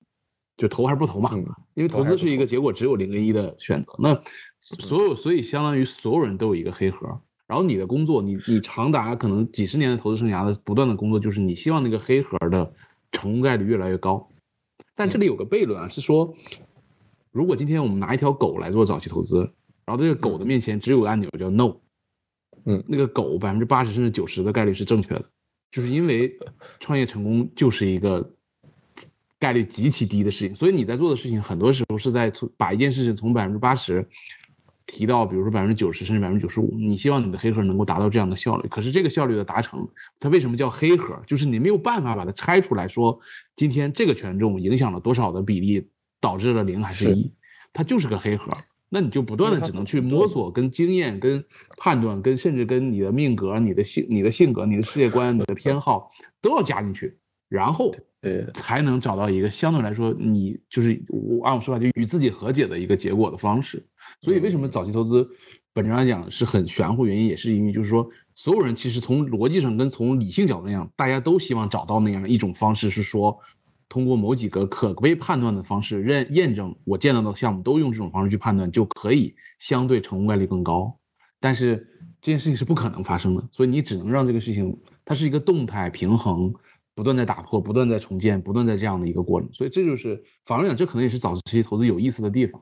[0.59, 1.31] 就投还是不投嘛？
[1.73, 3.95] 因为投资是一个结果只有零跟一的选择。
[3.99, 4.21] 那
[4.61, 7.09] 所有，所以相当于所有人都有一个黑盒。
[7.47, 12.71] 然后你的工作，你你长达可能几十年的投资生涯的不断的工作，就是你希望那个黑盒的
[13.11, 14.29] 成功概率越来越高。
[14.95, 16.35] 但这里有个悖论啊，是说。
[17.39, 19.49] 如果今天我们拿一条狗来做早期投资，
[19.87, 21.73] 然后这个狗的面前只有个按钮叫 no，
[22.65, 25.25] 嗯，那个狗百分之八十甚至九十的概率是正确的，
[25.71, 26.37] 就是因为
[26.81, 28.29] 创业成功就是一个
[29.39, 34.05] 概率极其低的事情，所以你在做的事情很多时候是在从把一件事情从百分之八十
[34.85, 41.17] 提到，比如说百分之九十甚至百分之九十五，你希望你的黑盒能够达到这样的效率，可是这个效率的达成，它为什么叫黑盒？
[41.25, 43.17] 就是你没有办法把它拆出来说，
[43.55, 45.89] 今天这个权重影响了多少的比例。
[46.21, 47.33] 导致了零还是一，
[47.73, 48.51] 它就是个黑盒，
[48.89, 51.45] 那你就不断的只能去摸索、跟经验、跟
[51.77, 57.17] 判断、跟甚至跟你的命格、你的性、你的性格、你的世界观、你的偏好都要加进去，
[57.49, 63.81] 然后呃才能找到一个相对来说你就是我按我说法就与自己和解的一个结果的方式。
[64.21, 65.29] 所以为什么早期投资
[65.73, 67.07] 本质上来讲是很玄乎？
[67.07, 73.39] 原因也是因为就是说所有人其实从逻辑上跟从理性角度来讲，大家都希望找到那样一种方式，是说。
[73.89, 80.95] 通过某几个可被判断的方式认验证，我见到的项目都用这种方式去判断，就可以相对成功概率更高。
[81.41, 81.77] 但是
[82.21, 86.53] 这件事情是不可能发生的，所以你只能让这个事情它是一个动态平衡，
[86.95, 89.49] 不断在打破，不断在重建，不断在这样的一个过程。
[89.53, 92.61] 所以这就是反而讲，这可能也是早期投资有意思的地方。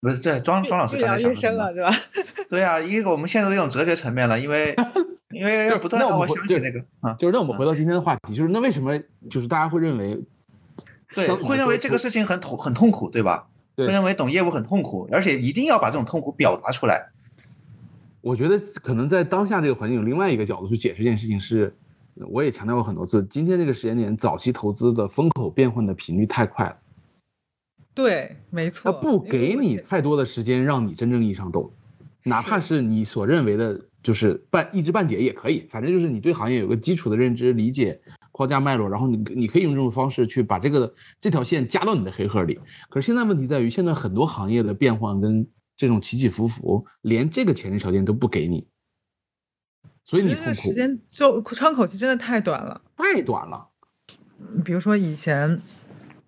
[0.00, 1.90] 不是这庄庄老师刚才讲的了，是吧？
[2.48, 4.74] 对啊，一个我们陷入一种哲学层面了，因为。
[5.30, 10.18] 因为要不断让我想起那个啊，就是那我们回到今天的话题，就是那为什么就是大家会认为，
[11.14, 13.46] 对，会认为这个事情很痛很痛苦，对吧？
[13.76, 17.10] 会认为懂业务很痛苦，而且一定要把这种痛苦表达出来。
[18.22, 21.76] 我觉得可能在当下这个环境，有另外一个角度去解释这件事情是，
[22.14, 26.76] 我也强调过很多次，今天这个时间点，早期投资的风口变换的频率太快了。
[28.02, 31.68] 对，没错，他不给你太多的时间让你真正意义上懂，
[32.22, 33.80] 哪怕是你所认为的。
[34.00, 42.58] 就是半一知半解也可以，反正就是你对行业有个基础的认知、理解、框架脉络，然后你你可以用这种方式去把这个这条线加到你的黑盒里。
[42.88, 45.44] 可是现在问题在于，现在很多行业的变换跟
[45.76, 48.68] 这种起起伏伏，连这个前提条件都不给你，
[50.04, 50.54] 所以你痛苦。
[50.54, 53.68] 时间就窗口期真的太短了，太短了。
[54.64, 55.60] 比如说以前。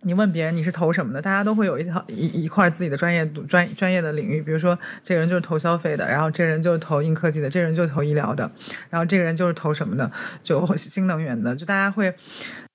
[0.03, 8.51] 你问别人你是投什么的，大家都会有一套一一块自己的专业专专业的领域，比如说这个人就是投消费的，然后这人就是投硬科技的，这人就是投医疗的，
[8.89, 10.11] 然后这个人就是投什么的，
[10.43, 12.15] 就新能源的，就大家会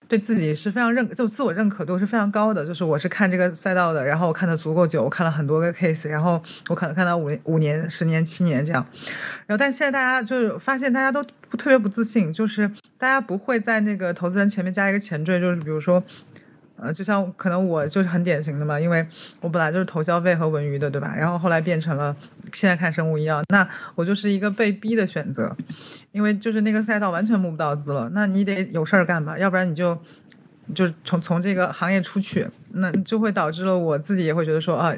[0.07, 2.63] 对自己是非常认，就自我认可度是非常高的。
[2.63, 8.85] 就是我是看这个赛道的，然后我看的足够久，我看了很多个 case，然后我可能看到五五年、十年、七年这样。
[9.47, 12.69] 然后，但现在大家就是发现大家都不特别不自信，就是
[12.99, 16.03] 大家不会在那个投资人前面加一个前缀，就是比如说。
[16.77, 19.05] 呃，就像可能我就是很典型的嘛，因为
[19.41, 21.13] 我本来就是投消费和文娱的，对吧？
[21.15, 22.15] 然后后来变成了
[22.51, 25.55] 现在看生物医药，那我就是一个被逼的选择，
[26.11, 29.97] 因为就是那个赛道完全募不到资了，那你得有事儿干吧，要不然你就。
[30.73, 34.93] 就是从从这个行业出去，那就会导致了我自己也会觉得说啊，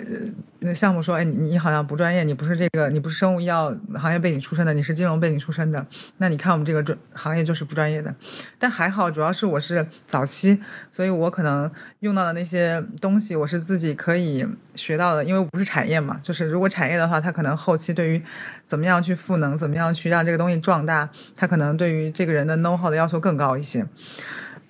[0.60, 5.86] 那项目说，哎，你你好像不专业，你不是这个，你不是生物医药行业背景出身的，你是金融背景出身的，
[6.18, 8.16] 那你看我们这个专行业就是不专业的。
[8.58, 10.60] 但还好，主要是我是早期，
[10.90, 16.20] 所以我可能用到的那些东西，我是自己可以学到的，因为不是产业嘛。
[16.24, 18.24] 就是如果产业的话，它可能后期对于
[18.66, 23.86] 怎么样去赋能，怎么样去让这个东西壮大，它可能对于这个人的 know how 的要求更高一些。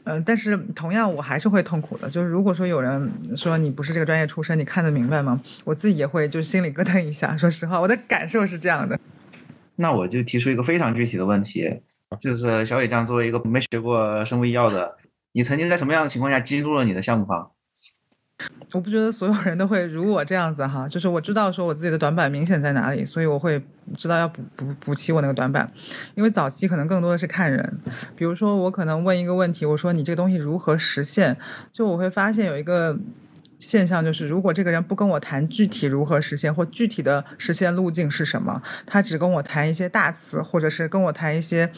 [0.09, 2.09] 嗯，但是同样我还是会痛苦的。
[2.09, 5.41] 就是如果说有人说你不是这个专业出身，你看得明白吗？
[5.65, 7.35] 我自己也会就心里咯噔一下。
[7.35, 8.97] 说实话，我的感受是这样的。
[9.75, 11.81] 那我就提出一个非常具体的问题，
[12.21, 14.95] 就是小野将作为一个没学过生物医药的，
[15.33, 17.51] 你曾经在什么样的情况下激怒了你的项目方？
[18.73, 23.63] 我不觉得所有人都会如我这样子哈，就是我知道说我自己的短板明显在哪里，所以我会
[23.95, 25.71] 知道要补补补齐我那个短板。
[26.15, 27.79] 因为早期可能更多的是看人，
[28.15, 31.37] 比如说我可能问一个问题，我说你这个东西如何实现，
[31.71, 32.97] 就我会发现有一个
[33.57, 41.71] 现象，就是如果这个人不跟我谈具体如何实现或具体的实现路径是什么，他只跟我谈一些大词，或者是跟我谈一些。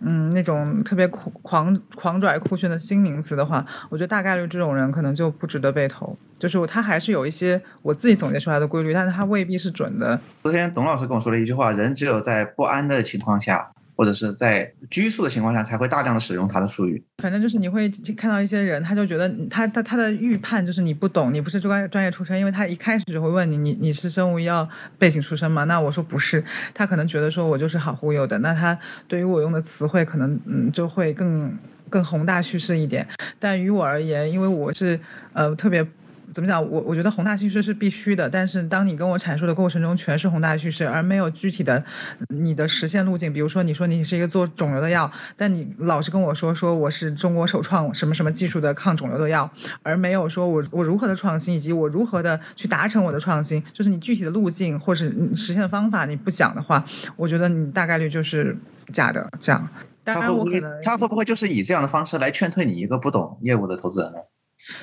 [0.00, 6.16] 嗯，那种特别狂狂狂拽酷炫的新名词的话，我觉得大概率这种人可能就不值得被投。
[6.38, 10.20] 就是他还是有一些我自己总结出来的规律，但是他未必是准的。
[10.42, 13.72] 昨天董老师跟我说了一句话：人只有在不安的情况下。
[13.98, 17.02] 或者是在拘束的情况下，才会大量的使用它的术语。
[17.20, 24.68] 反正就是你会看到一些人，他就觉得他他他的预判就是你不懂，你不是专专业出身，因为他一开始就会问你，你你是生物医药
[24.98, 25.64] 背景出身吗？
[25.64, 28.38] 那我说不是，他可能觉得说我就是好忽悠的。
[28.38, 28.78] 那他
[29.08, 31.58] 对于我用的词汇可能嗯就会更
[31.90, 33.04] 更宏大叙事一点。
[33.40, 35.00] 但于我而言，因为我是
[35.32, 35.84] 呃特别。
[36.32, 36.62] 怎么讲？
[36.70, 41.82] 我我觉得宏大叙事是必须的，但是当你跟我阐述的过程中全是宏大叙事，而没有具体的
[42.28, 49.50] 你的实现路径，比如说你说你是一个做肿瘤的药，但你老是跟我说说我是中国首创什么什么技术的抗肿瘤的药，
[49.82, 56.84] 而没有说我我如何的创新以及我如何的去达成我的创新，就是你具体的路径或是实现的方法你不讲的话，
[57.16, 58.56] 我觉得你大概率就是
[58.92, 59.28] 假的。
[59.40, 59.68] 这样，
[60.04, 64.18] 当然我可能他会不会就是以这样的方式来劝退你一个不懂业务的投资人呢？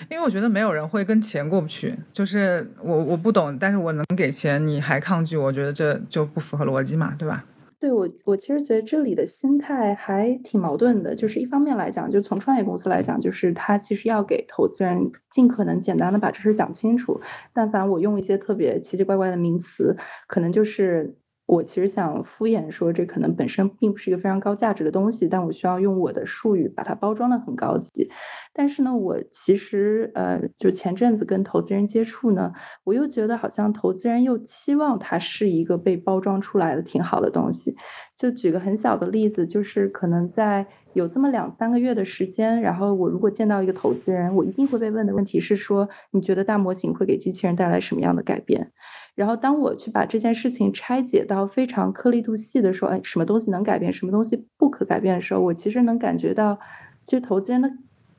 [0.10, 7.46] 因为我觉得没有人会跟钱过不去，就是我我不懂，但是我能给钱，你还抗拒，我觉得这就不符合逻辑嘛，对吧？
[7.80, 17.20] 对我，我其实觉得这里的心态还挺矛盾的，就是一方面来讲，就从创业公司来讲，就是他其实要给投资人尽可能简单的把这事讲清楚，
[17.54, 19.96] 但凡我用一些特别奇奇怪怪的名词，
[20.28, 21.16] 可能就是。
[21.48, 28.10] 我其实想敷衍说，这可能本身并不是一个非常高价值的东西，但我需要用我的术语把它包装的很高级。
[28.52, 32.52] 但是呢，我其实呃，就前阵子跟投资人接触呢，
[32.84, 37.76] 我又觉得好像投资人又期望它是一个被包装出来的挺好的东西。
[38.18, 48.72] 就举个很小的例子，就是可能在有这么两三个月的时间，然后我如果见到一个投资人，我一定会被问的问题是说，你觉得大模型会给机器人带来什么样的改变？
[49.16, 56.60] 然后，当我去把这件事情拆解到非常颗粒度细的时候，哎，什么东西能改变，什么东西不可改变的时候，我其实能感觉到，
[57.06, 57.72] 其实投资人的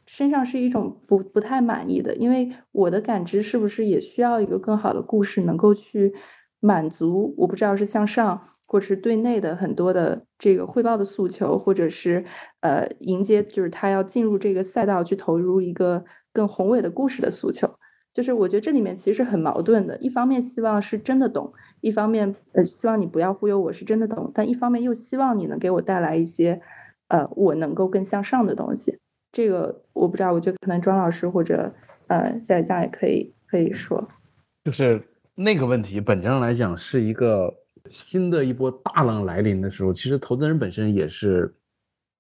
[0.06, 6.14] 身上是一种不不太满意的，因为我的感知是不是也需要一个更好的故事，能够去
[6.60, 12.24] 满足，我不知道是向上或者是对内的很多的这个汇报的诉求，或者是
[12.60, 17.68] 呃迎接就是他要进入这个赛道去投入一个更宏伟的故事的诉求。
[18.16, 21.52] 就是我觉得这里面其实很矛盾的，一方面希望是真的懂，
[21.82, 26.58] 一方面呃希望你不要忽悠我是真的懂，但一方面又希望你能给我带来一些
[27.08, 28.98] 呃我能够更向上的东西。
[29.32, 31.70] 这个我不知道，我觉得可能庄老师或者
[32.06, 34.08] 呃小江也可以可以说，
[34.64, 37.52] 就是那个问题本质上来讲是一个
[37.90, 41.54] 新的一波大浪来临的时候，其实投资人本身也是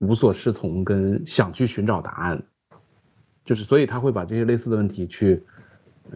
[0.00, 2.42] 无所适从跟想去寻找答案，
[3.46, 5.42] 就是所以他会把这些类似的问题去。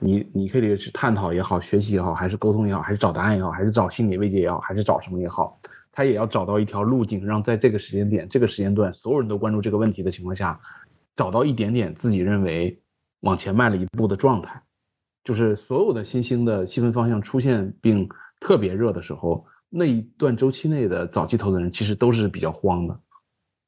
[0.00, 5.60] 你你可以去探讨也好，学习也好，还是沟通也好，还是找答案也好，还是找心理慰藉也好，还是找什么也好，
[5.90, 10.58] 他也要找到一条路径，让在这个时间点、这个时间段，所有人都关注这个问题的情况下，
[11.16, 12.80] 找到一点点自己认为
[13.20, 14.62] 往前迈了一步的状态。
[15.22, 18.08] 就是所有的新兴的细分方向出现并
[18.40, 23.00] 特别热的时候，那一段周期内的早期投资人其实都是比较慌的，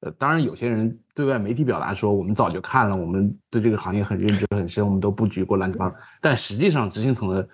[0.00, 7.48] 呃，当然有些人对外媒体表达说我们早就看了，我们对这个行业很认知很深，我们都布局过乱七八糟，但实际上执行层的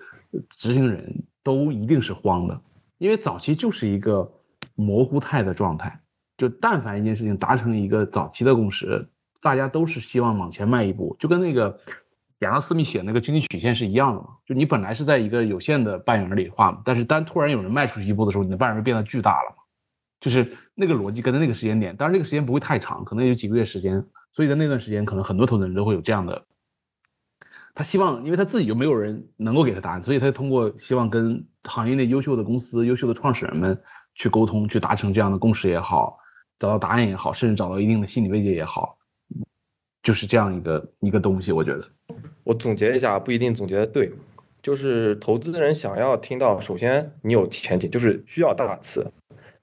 [0.57, 2.61] 执行人都一定是慌的，
[2.97, 4.29] 因为早期就是一个
[4.75, 5.99] 模糊态的状态，
[6.37, 9.05] 就但凡一件事情达成一个早期的共识，
[9.41, 11.77] 大家都是希望往前迈一步，就跟那个
[12.39, 19.63] 亚当斯密写那个经济曲线是一样的嘛，就你本来是在一个有限的半圆里画，但是当突然有人迈出去一步的时候，你的半圆变得巨大了嘛，
[20.19, 24.03] 就是那个逻辑跟在那个时间点，当然这个时间不会太长，可能有几个月时间，
[24.33, 26.45] 所以在那段时间，可能很多投资人都会有这样的。
[27.73, 33.79] 他希望，因为他自己就没有人能够给他答案，所以他通过希望跟行业内优秀的公司、优秀的创始人们
[34.15, 36.17] 去沟通，去达成这样的共识也好，
[36.57, 38.97] 找到答案也好，甚至找到一定的心理慰藉也好，
[40.03, 41.53] 就是这样一个一个东西。
[41.53, 41.87] 我觉得，
[42.43, 44.11] 我总结一下，不一定总结的对，
[44.61, 49.09] 就是投资的人想要听到，首先你有前景，就是需要大词，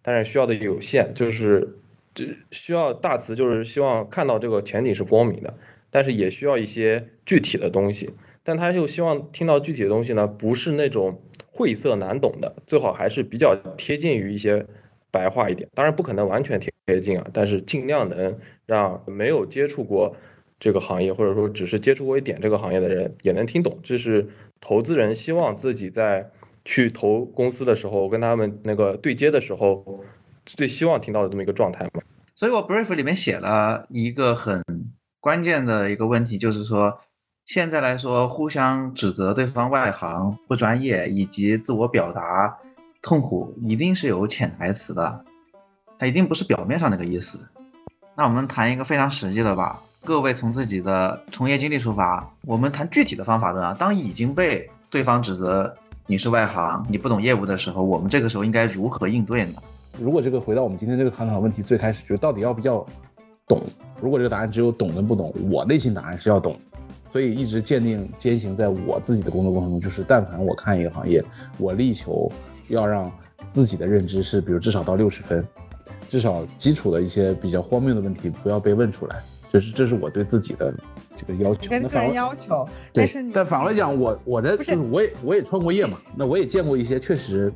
[0.07, 1.77] 但是需要的有限，就是
[2.15, 5.53] 这需要大词，就是希望看到这个前景是光明的。
[5.91, 8.11] 但是也需要一些具体的东西，
[8.45, 14.65] 但他又希望听到具体的东西呢，不是那种晦涩难懂的，最好还是比较贴近于一些
[15.11, 15.69] 白话一点。
[15.75, 20.15] 当然不可能完全贴近啊，但是尽量能让没有接触过
[20.61, 23.77] 这个行业，或者说只是接触过一点这个行业的人也能听懂。
[23.83, 24.29] 这是
[24.61, 26.31] 投资人希望自己在
[26.67, 30.05] 去投公司的时候，跟他们那个对接的时候，
[30.45, 32.03] 最希望听到的这么一个状态嘛。
[32.35, 34.62] 所以我 brief 里面写了一个很。
[35.19, 37.01] 关键的一个问题就是说，
[37.47, 42.57] 现在来说，互相指责对方外行不专业，以及自我表达
[43.03, 45.25] 痛苦，一定是有潜台词的，
[45.99, 47.41] 它一定不是表面上那个意思。
[48.14, 53.75] 那我们谈一个非常实际的吧，各位从自己的从业经历出发，我们谈具体的方法呢。
[53.77, 55.77] 当已经被对方指责
[56.09, 59.55] 你是外行，你不懂业务的时候，我们这个时候应该如何应对呢？
[59.99, 62.87] 如果这个回到我们今天这个探讨问题最开始，就到底要不要？
[63.49, 63.63] 懂，
[64.01, 66.59] 如果这个答案只有懂跟不懂，我内心答案是要懂，
[67.13, 71.25] 所以一直坚定坚行在我自己的工作过程中，就是但凡我看一个行业，
[71.57, 72.29] 我力求
[72.69, 73.09] 要让
[73.53, 75.47] 自己的认知是，比如至少到六十分，
[76.09, 80.75] 至少基础的一些比较荒谬的问题不要被问出来，就是这是我对自己的
[81.17, 81.83] 这个要求跟。
[81.83, 87.53] 个人要求，但是你但反过来讲，我我的就是我也我也创过业嘛，那我也见过一些确实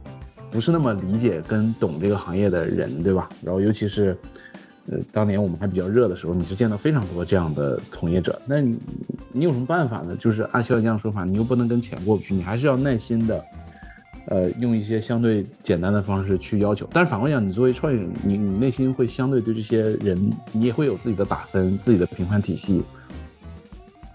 [0.50, 3.28] 不是那么理解跟懂这个行业的人，对吧？
[3.42, 4.16] 然后尤其是。
[4.90, 8.40] 呃，当年我们还比较热的时候，你是见到非常多这样的从业者。
[8.44, 8.76] 那你
[9.30, 10.16] 你有什么办法呢？
[10.18, 13.44] 就是按肖这样说法，你又不能跟钱过不去，你还是要耐心的，
[14.26, 16.88] 呃，用一些相对简单的方式去要求。
[16.92, 22.82] 但是反过来讲，你作为创业者，你你内心会相对对这些人，你也会有自己的打分、自己的评判体系、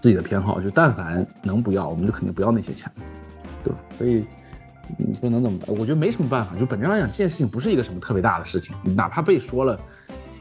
[0.06, 0.60] 自己的偏好。
[0.60, 2.88] 就但凡能不要，我们就肯定不要那些钱，
[3.64, 3.78] 对吧？
[3.98, 4.24] 所以
[4.96, 5.68] 你说能怎么办？
[5.76, 6.56] 我觉得没什么办法。
[6.56, 9.76] 就本质上来讲，这件事情不是一个什么特别大的事情，哪怕被说了。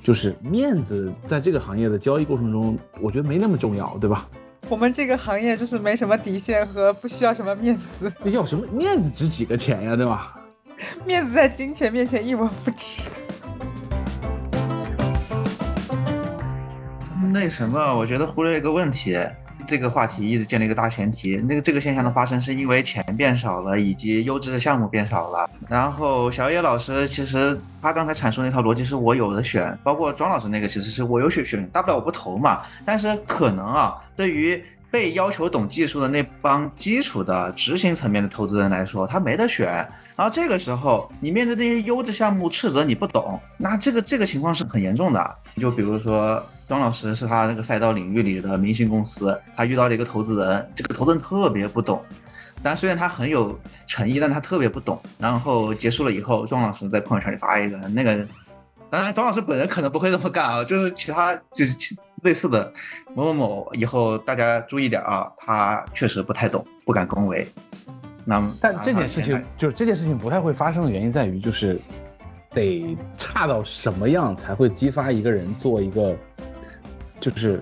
[0.03, 4.30] 就是面子，在这个行业的交易过程中，我觉得没那么重要，对吧？
[4.70, 10.39] 我们这个行业就是没什么底线和不需要什么面子，这要什么面子值几个钱呀，对吧？
[11.07, 13.09] 面子在金钱面前一文不值。
[17.34, 19.18] 那什么，我觉得忽略一个问题。
[19.68, 25.49] 这个话题一直建立一个大前提，那个这个现象的发生是因为钱变少了，以及优质的项目变少了。
[25.68, 32.61] 然后小野老师其实他刚才阐述那套逻辑是我有的选，包括庄老师那个其实是我有选选，大不了我不投嘛。
[32.86, 34.63] 但是可能啊，对于
[34.96, 39.68] 被要求懂技术的那帮基础的执行层面的投资人来说，他没得选。
[40.16, 45.36] 然后这个时候你面对那些优质项目斥责你不懂，那这个这个情况是很严重的。
[45.58, 46.41] 就比如说。
[46.68, 52.04] 庄老师是他那个赛道领域里的明星公司，他遇到了一个投资人，这个投资人特别不懂，
[52.64, 55.00] 但虽然他很有诚意，但他特别不懂。
[55.20, 58.28] 然后结束了以后，庄老师在朋友圈里发一个那个，
[58.89, 62.69] 当然庄老师本人可能不会这么干啊，就是其他就是其类似的
[63.15, 67.47] 某某某，以后大家注意点啊，他确实不太懂，不敢恭维。
[68.26, 71.80] 那但这件事情就是这件事情不太会发生的原因在于，就是
[72.53, 76.13] 得差到什么样才会激发一个人做一个。
[77.17, 77.59] 就是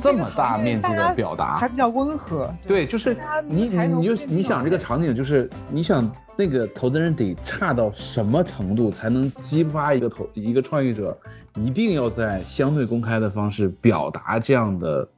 [0.00, 2.52] 这么大面积的表达，还比较温和。
[2.66, 11.16] 对，就是你你你就你想这个场景，就是你想那个投资人得差到什么程度，才能激发一个投一个创业者，
[11.54, 15.08] 一定要在相对公开的方式表达这样的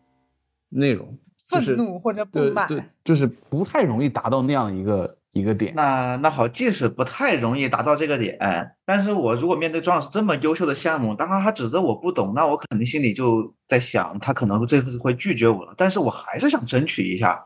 [0.68, 1.06] 内容，
[1.48, 5.17] 愤怒或者不满，对，就是不太容易达到那样一个。
[5.32, 8.38] 一个点，那那好，即使不太容易达到这个点，
[8.86, 17.38] 但是我如果面对庄老师这么优秀的项目，当然他指责我不懂，那我肯定心里就在想，他可能这次会拒绝我了，但是我还是想争取一下，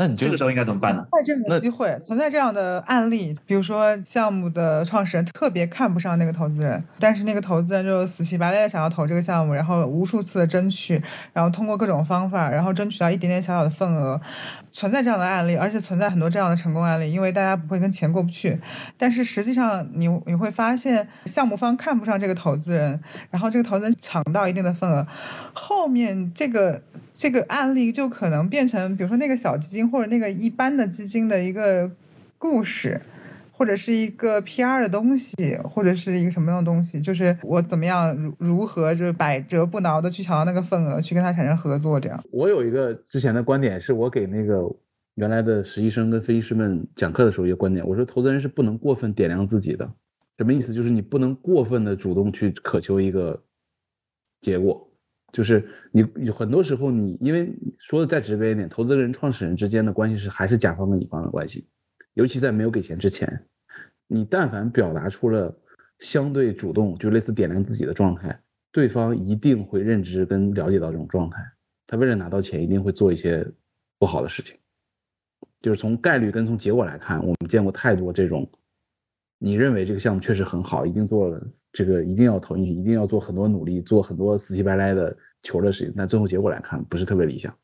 [0.00, 1.04] 那你觉得这个时候应该怎么办呢？
[1.10, 14.20] 在这样的机会存在这样的案例，比如说项目的创始人特别看不上那个投资人，但是那个投资人就死乞白赖的想要投这个项目，然后无数次的争取，然后通过各种方法，然后争取到一点点小小的份额，
[14.70, 18.60] 存在这样的案例，而且存在很多这样的成功案例，因为大家不会跟钱过不去。
[18.96, 23.00] 但是实际上你你会发现，项目方看不上这个投资人，
[23.32, 25.04] 然后这个投资人抢到一定的份额，
[25.52, 26.82] 后面这个
[27.18, 31.90] 这个案例就可能变成，比如说那个小基金或者那个一般的基金的一个
[32.38, 33.00] 故事，
[33.50, 42.22] 或者是一个 PR 的东西，或者是一个什么样的东西，就是我怎么样如如何就是百折不挠的去抢到那个份额，去跟他产生合作，这样。
[42.38, 44.62] 我有一个之前的观点，是我给那个
[45.16, 49.90] 原来的实习生跟分析师们讲课的时候一个观点，我说投资人是不能过分点亮自己的，
[50.36, 50.72] 什么意思？
[50.72, 53.42] 就是你不能过分的主动去渴求一个
[54.40, 54.87] 结果。
[55.32, 61.68] 就是你有很多时候你，因为说的再直白一点，投资人、创始人之间的关系是还是甲方跟乙方的关系，
[62.14, 63.46] 尤其在没有给钱之前，
[64.06, 65.54] 你但凡表达出了
[65.98, 68.40] 相对主动，就类似点亮自己的状态，
[68.72, 71.42] 对方一定会认知跟了解到这种状态，
[71.86, 73.46] 他为了拿到钱，一定会做一些
[73.98, 74.56] 不好的事情。
[75.60, 78.48] 就是从概率跟从结果来看，我们见过太多这种，
[79.38, 87.54] 你认为这个项目确实很好，一定做了这个，一定要投进去，一定要做很多努力，做很多死乞白赖的求的事情，但最后结果来看不是特别理想。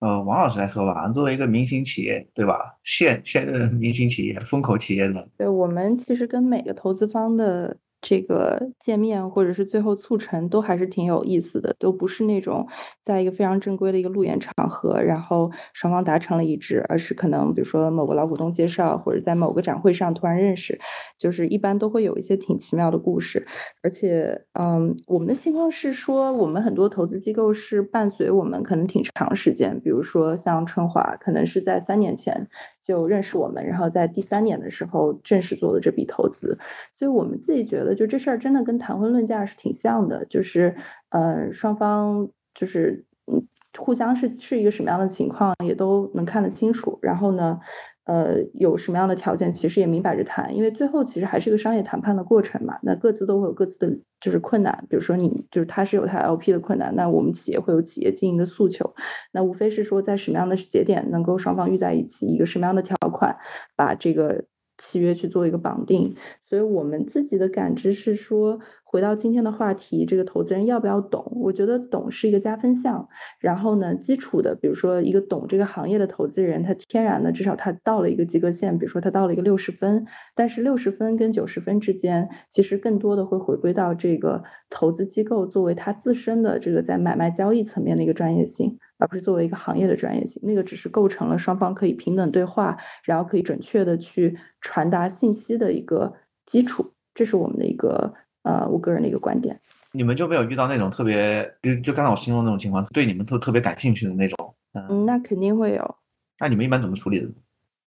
[0.00, 2.76] 呃，王老师来说吧，作为一个明星企业，对吧？
[2.82, 12.68] 现现呃明星企业、风口企业的，对我们其实跟每个投资方的这个见面，或者是最后促成，都还是挺有意思的，都不是那种
[13.02, 20.78] 在一个非常正规的一个路演场合，然后双方达成了一致，而是可能比如说某个老股东介绍，或者在某个展会上突然认识，
[21.18, 23.46] 就是一般都会有一些挺奇妙的故事。
[23.82, 32.46] 而且，嗯，我们的情况是说，我们很多投资机构是伴随我们可能挺长时间，比如说像春华，可能是在三年前
[32.84, 36.58] 就认识我们，然后在第三年的时候正式做了这笔投资，
[36.92, 40.74] 所以我们自己觉得，就这事儿真的跟谈婚论嫁是挺像的，就是，
[41.08, 43.42] 呃，双方就是嗯，
[43.78, 46.98] 互相是是一个什么样的情况，也都能看得清楚。
[47.00, 47.58] 然后呢，
[48.04, 52.78] 呃，有什么样的条件，其实也明摆着谈，因为最后其实还是一个商业谈判的过程嘛。
[52.82, 58.94] 那各自都会有各自的就是困难，比如说你就是他是有他 LP 的困难，那我们企业会有企业经营的诉求，
[59.32, 63.34] 那无非是说在什么样的节点能够双方遇在一起，一个什么样的条款
[63.74, 64.44] 把这个
[64.78, 66.14] 契约去做一个绑定。
[66.42, 71.24] 所以我们自己的感知是说，回到今天的话题，这个投资人要不要懂？
[71.40, 73.08] 我觉得懂是一个加分项。
[73.40, 90.40] 然后呢，基础的，比如说一个懂这个行业的投资人，他天然的至少他到了一个及格线，比如说他到了一个六十分，但是六十分跟九十分之间，其实更多的会回归到这个投资机构作为他自身的这个在买卖交易层面的一个专业性，而不是作为一个行业的专业性。
[90.44, 96.12] 那个只是构成了双方可以平等对话，然后可以准确的去传达信息的一个
[96.46, 96.92] 基础。
[97.14, 99.60] 这是我们的一个呃，我个人的一个观点。
[99.92, 104.54] 你们就没有遇到那种特别，就就刚才我形容那种情况，对你们特特别感兴趣的那种？
[104.72, 105.96] 嗯，嗯，那肯定会有，
[106.40, 107.28] 那你们一般怎么处理的？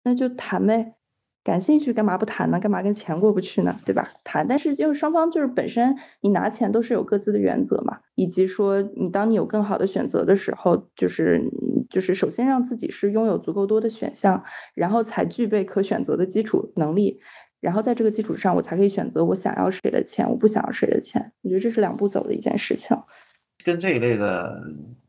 [0.04, 0.96] 那就谈呗。
[1.44, 2.58] 感兴趣干嘛不谈呢？
[2.60, 3.78] 干嘛跟钱过不去呢？
[3.86, 4.10] 对吧？
[4.24, 11.42] 谈，但是就是双方就是本身你拿钱都是有各自的原则嘛，以及说你当你有更好的选择的时候，就是
[11.90, 14.42] 就是首先让自己是拥有足够多的选项，
[14.74, 17.20] 然后才具备可选择的基础能力，
[17.60, 21.34] 然后在这个基础上我才可以选择我想要谁的钱，我不想要谁的钱。
[21.42, 22.96] 我觉得这是两步走的一件事情。
[23.66, 24.62] 跟这一类的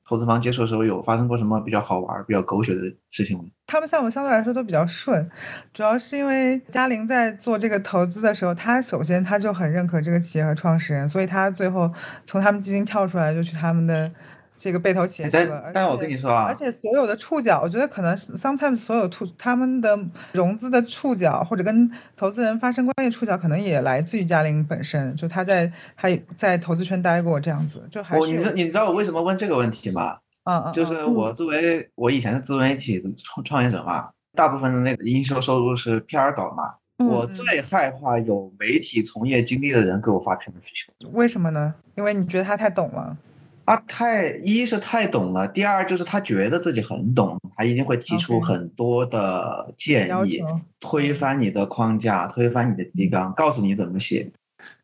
[0.07, 2.81] 投资方接触的时候，有发生过什么比较好玩、比较狗血的
[3.11, 3.45] 事情吗？
[3.67, 5.29] 他们项目相对来说都比较顺，
[5.73, 11.91] 主要是因为嘉玲在做这个投资的时候，他首先他就很认可这个企业和创始人，所以他最后
[12.25, 14.13] 从他们基金跳出来就去他们的
[14.57, 15.59] 这个被投企业去但了。
[15.59, 19.99] 而但我且跟你说啊而且所有的触角，我觉得可能 sometimes 所有触他们的
[20.33, 30.19] 融资的触角或者跟投资人发生关系触角，可能也来自于嘉玲本身，就他在还在投资圈待过这样子，就还我是你知你知道我为什么问这个问题吗？
[30.45, 36.75] 嗯嗯，就是我作为我以前是自媒体创创业者嘛，大部分的那个营收收入是 PR 稿嘛。
[36.99, 41.11] 嗯我最害怕有媒体从业经历的人给我发 PR 需求。
[41.11, 41.75] 为什么呢？
[41.97, 43.17] 因为你觉得他太懂了。
[43.65, 50.43] 啊，太一是太懂了，第二就是他觉得自己很懂，他一定会提出很多的建议
[50.81, 54.31] 推翻你的框架，推翻你的提纲，告诉你怎么写。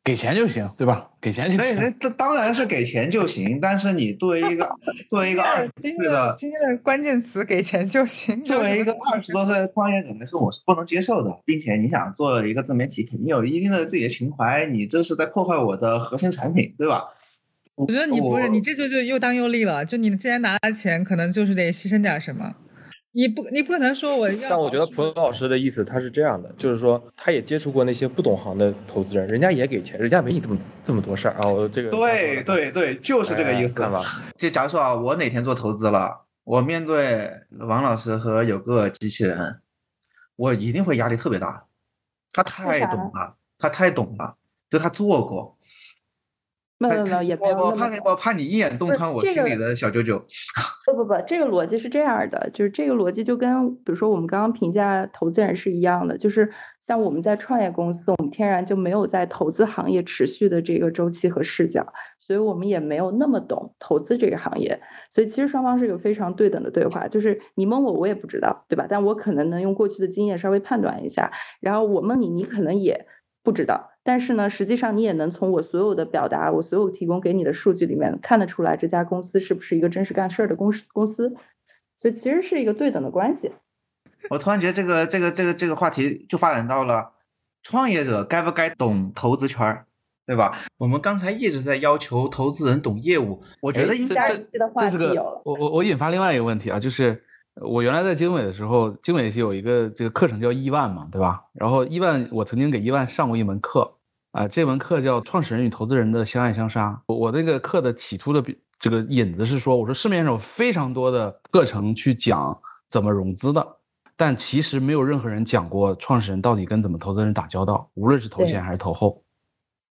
[0.03, 1.11] 给钱就行，对吧？
[1.21, 1.77] 给钱就，行。
[1.77, 4.67] 那那当然是给钱就行，但是你作为一个
[5.11, 8.43] 作为一个二十今天岁的的今天的关键词给钱就行。
[8.43, 17.05] 作为一个二十多岁的创业者来说，我是不能接受的，并且你想做一个自媒体，肯定有一定的自己的情怀，你这是在破坏我的核心产品，对吧？
[17.81, 22.55] 我我觉得你不是你这就就又当又立了，就你既然拿了钱，可能就是得牺牲点什么。
[23.13, 24.51] 你不你不可能说我要。
[24.51, 31.49] 但我觉得蒲老师的意思他是这样的，就是说他也接触过那些不懂行的投资人，人家也给钱，人家没你这么这么多事儿啊。
[31.49, 33.81] 我这个对对对，就是这个意思。
[33.81, 34.03] 看吧，
[34.37, 39.61] 就假如说啊，我哪天做投资了，我面对王老师和有个机器人，
[40.37, 41.65] 我一定会压力特别大。
[42.33, 44.37] 他太懂了，他太懂了，
[44.69, 45.57] 就他做过。
[46.89, 50.19] 没有没有也没有我怕我怕你一眼洞穿我心里的小九九。
[50.87, 56.51] 不不不，这个逻辑是这样的，就是这个逻辑就跟比如说我们刚刚评价投资人是一样的，就是
[56.81, 61.87] 像我们在创业公司，我们天然就没有在投资行业持续的这个周期和视角，
[62.19, 68.87] 所以我们也没有那么懂投资这个行业，所以其实双方是一个非常对等的对话，就是你蒙我，我也不知道，对吧？
[68.89, 73.07] 但我可能能用过去的经验稍微判断一下，然后我蒙你，你可能也
[73.45, 73.91] 不知道。
[74.11, 81.33] 但是呢，实际上你也能从我所有的表达，我所有提供给你的数据里面看得出来，这家公司是不是一个真实干事儿的公司公司。
[81.97, 83.53] 所以其实是一个对等的关系。
[84.29, 87.13] 我突然觉得这个这个这个这个话题就发展到了
[87.63, 89.87] 创业者该不该懂投资圈儿，
[90.27, 90.59] 对吧？
[90.79, 94.45] 我们刚才一直在要求投资人懂业务，我觉得应该这
[94.77, 97.23] 这是个我我我引发另外一个问题啊，就是
[97.63, 101.45] 我原来在经纬的时候，经纬是有一个这个课程叫亿万嘛，对吧？
[101.53, 103.89] 然后亿万我曾经给亿万上过一门课。
[104.33, 107.03] 啊，这门课叫《创始人与投资人的相爱相杀》。
[107.15, 108.41] 我那个课的起初的
[108.79, 112.57] 这个引子是说，我说市面上有非常多的课程去讲
[112.89, 113.77] 怎么融资的，
[114.17, 119.21] 但其实没有任何人讲过创始人到底跟怎么投资人打交道，无论是投前还是投后。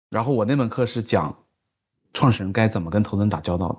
[0.09, 1.33] 然后我那门课是讲
[2.13, 3.77] 创始人该怎么跟投资人打交道的。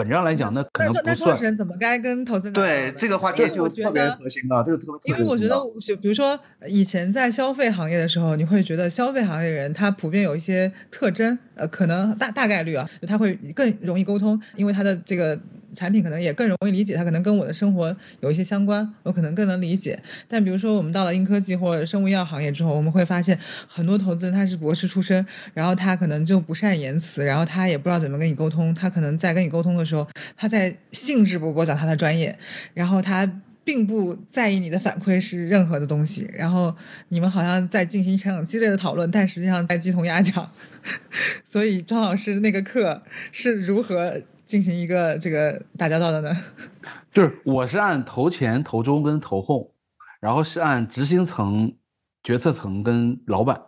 [0.00, 1.04] 本质上来讲，那可能不算。
[1.04, 5.12] 那创始人怎么该跟投资人对这个话题就特别核心了，这个特别。
[5.12, 15.38] 因为我觉得，就比如说以前在消费行业的时候，你会觉得消费行业人他普遍有一些特征，呃，可能大大概率啊，他会更容易沟通，因为他的这个。
[15.74, 20.00] 产品可能也更容易理解，它可能跟我的生活有一些相关，我可能更能理解。
[20.28, 28.74] 但比如说，我们到了硬科技或者生物医药行业之后，我们会发现很多投资人他是博士出身，然后他可能就不善言辞，然后他也不知道怎么跟你沟通。
[28.74, 30.06] 他可能在跟你沟通的时候，
[30.36, 32.36] 他在兴致勃勃讲他的专业，
[32.74, 33.30] 然后他
[33.62, 36.28] 并不在意你的反馈是任何的东西。
[36.32, 36.74] 然后
[37.08, 40.50] 你们好像在进行一场激烈的讨论，但实际上在鸡同鸭讲。
[41.48, 44.20] 所以庄老师那个课是如何？
[44.50, 46.36] 进行一个这个打交道的呢，
[47.14, 49.72] 就是我是按投前、投中跟投后，
[50.20, 51.76] 然后是按执行层、
[52.24, 53.62] 决策层跟老板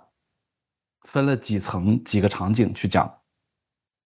[1.06, 3.20] 分了几层几个场景去讲。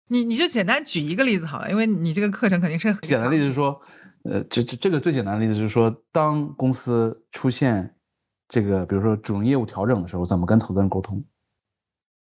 [0.08, 3.80] 你你就简单举一个例子好了，因为你这个课程肯定是很简单例子是说，
[4.24, 7.96] 呃，这这这个最简单的例子就是说，当公司出现
[8.48, 11.24] 这个比如说主营业务调整的时候，怎么跟投资人沟通？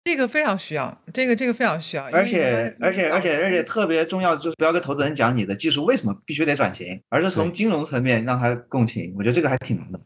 [0.06, 9.14] 这个非常需要，这个这个非常需要，而且而且而且而且特别重要，就是不要跟投资人讲你的技术为什么必须得转型，而是从金融层面让他共情。
[9.18, 10.00] 我觉得这个还挺难的，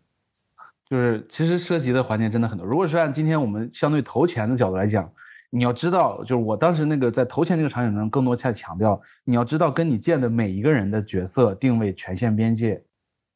[0.89, 2.67] 就是其实涉及的环节真的很多。
[2.67, 5.09] 如果是按今天我们相对投钱的角度来讲，
[5.51, 12.83] 你要知道，就是我当时那个在投钱这个场景中，更多在强调，你要知道跟你见的每一个人的角色定位、权限边界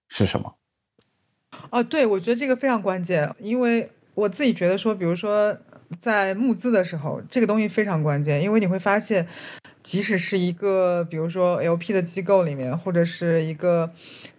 [0.09, 0.55] 是什么。
[1.69, 5.57] 哦，对，我觉得这个非常关键，因为我自己觉得说，比如说。
[5.99, 9.27] 在募资的时候，这个东西非常关键，因为你会发现，
[9.87, 13.89] 即使是一个比如说 LP 的机构里面，或者是一个，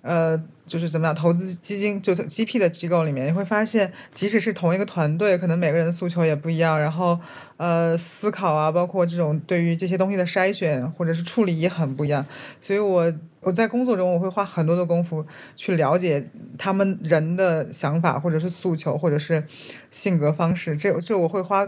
[0.03, 7.19] 呃，就是怎么样投资基金，就是 GP 的机构里面，你会发现，即使是同一个团队，可能每个人的诉求也不一样，然后，
[7.57, 12.27] 呃，思考啊，包括这种对于这些东西的筛选或者是处理也很不一样，
[12.61, 13.11] 所以我。
[13.41, 15.25] 我在工作中，我会花很多的功夫
[15.55, 16.29] 去了解
[16.59, 19.45] 他们人的想法，或者是诉求，或者是
[19.93, 20.77] 性格方式。
[20.77, 21.65] 这这我会花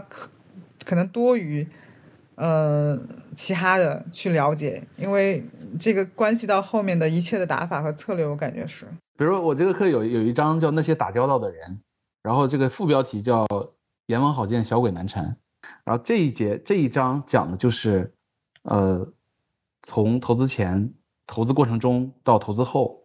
[0.85, 1.65] 可能多于
[2.41, 2.99] 呃
[3.35, 5.45] 其他的去了解，因为
[5.79, 8.25] 这个关系到后面的一切的打法和策略。
[8.25, 8.85] 我感觉是，
[9.15, 11.81] 比如我这个课有有一章叫那些打交道的人，
[12.23, 13.45] 然后这个副标题叫
[14.07, 15.37] 阎王好见，小鬼难缠。
[15.85, 18.11] 然后这一节这一章讲的就是
[18.63, 19.07] 呃
[19.83, 20.91] 从投资前。
[21.27, 23.00] 投资过程中到投资后，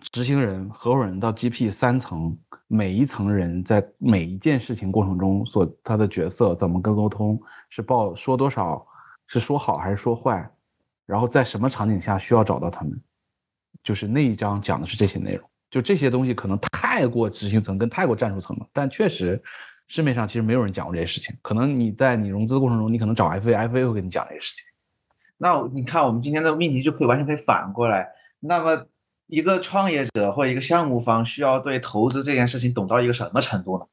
[0.00, 2.36] 执行人、合伙人到 GP 三层，
[2.66, 8.86] 每一层人在每一件事情过程中所他的角色怎么跟沟通，是报说多少，
[9.26, 10.48] 是说好还是说坏，
[11.06, 13.00] 然后在什么场景下需要找到他们，
[13.82, 15.48] 就是那一章讲的是这些内容。
[15.68, 19.42] 就这些东西可能太过执行层跟太过战术层了，但确实
[19.88, 21.36] 市面上其实没有人讲过这些事情。
[21.42, 24.64] 可能你在你融资过程中，你可能找 FA，FA 会跟你讲这些事情。
[25.36, 28.08] 那你看，我们今天的命题就可以完全可以反过来。
[28.40, 28.86] 那么，
[29.26, 33.86] 一个创业者或一个项目方需要对投资这件事情懂到一个什么程度呢？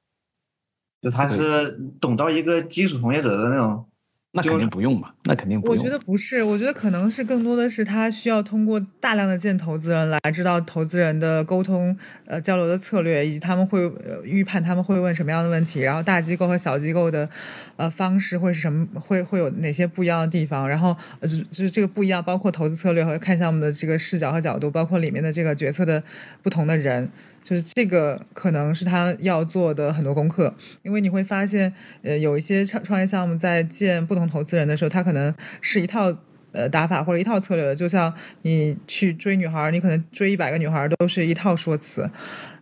[1.01, 3.85] 就他是懂到一个基础从业者的那种
[4.31, 5.75] 那肯定不用嘛，那肯定不用。
[5.75, 17.29] 我觉得不是，我觉得可能是更多的是他需要通过大量的见投资人来知道投资人的沟通呃交流的策略，以及他们会呃预判他们会问什么样的问题，然后大机构和小机构的
[17.77, 26.03] 呃方式会是什么，会会有哪些不一样的地方，然后呃就就是这个不一样，包括投资策略和看项目的这个视角和角度，包括里面的这个决策的
[26.41, 27.09] 不同的人。
[27.43, 36.17] 就是这个可能是他要做的很多功课，因为你会发现，呃，有一些创创业项目在见不同投资人的时候，他可可能是一套
[36.51, 42.09] 呃打法或者一套策略，就像你去追女孩，你可能追一百个女孩都是一套说辞，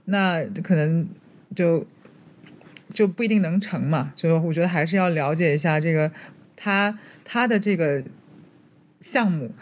[0.06, 1.08] 那可能
[1.56, 1.88] 就
[2.94, 4.12] 就不一定能成嘛。
[4.16, 6.12] 就我觉得还是要了解一下这个
[6.56, 8.04] 他他的这个
[9.00, 9.54] 项目，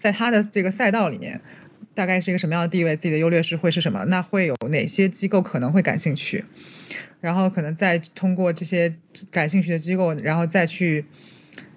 [0.00, 1.40] 在他的这个赛道里面。
[1.94, 2.96] 大概是一个什么样的地位？
[2.96, 4.06] 自己的优劣势会是什么？
[4.06, 6.42] 那会有哪些机构可能会感兴趣？
[7.20, 8.96] 然后可能再通过这些
[9.30, 11.04] 感兴趣的机构，然后再去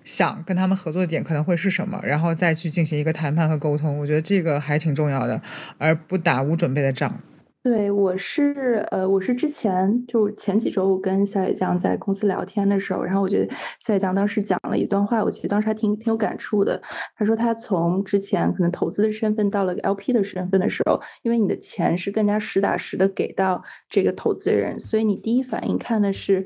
[0.06, 3.98] 想跟他们合作的点可能会是什么，然后再去进行一个谈判和沟通。
[4.00, 5.42] 我觉得这个还挺重要的，
[5.78, 7.20] 而不打无准备的仗。
[7.66, 16.80] 对，我是呃，我是之前就前几周我跟夏野酱在公司聊天的时候，然后我觉得夏野酱当时讲了一段话，我其实当时还挺挺有感触的。
[17.16, 26.46] 他说他从之前可能投资的身份到了个 LP 的身份的时候，因为你的钱是更加实打实的给到这个投资人，所以你第一反应看的是。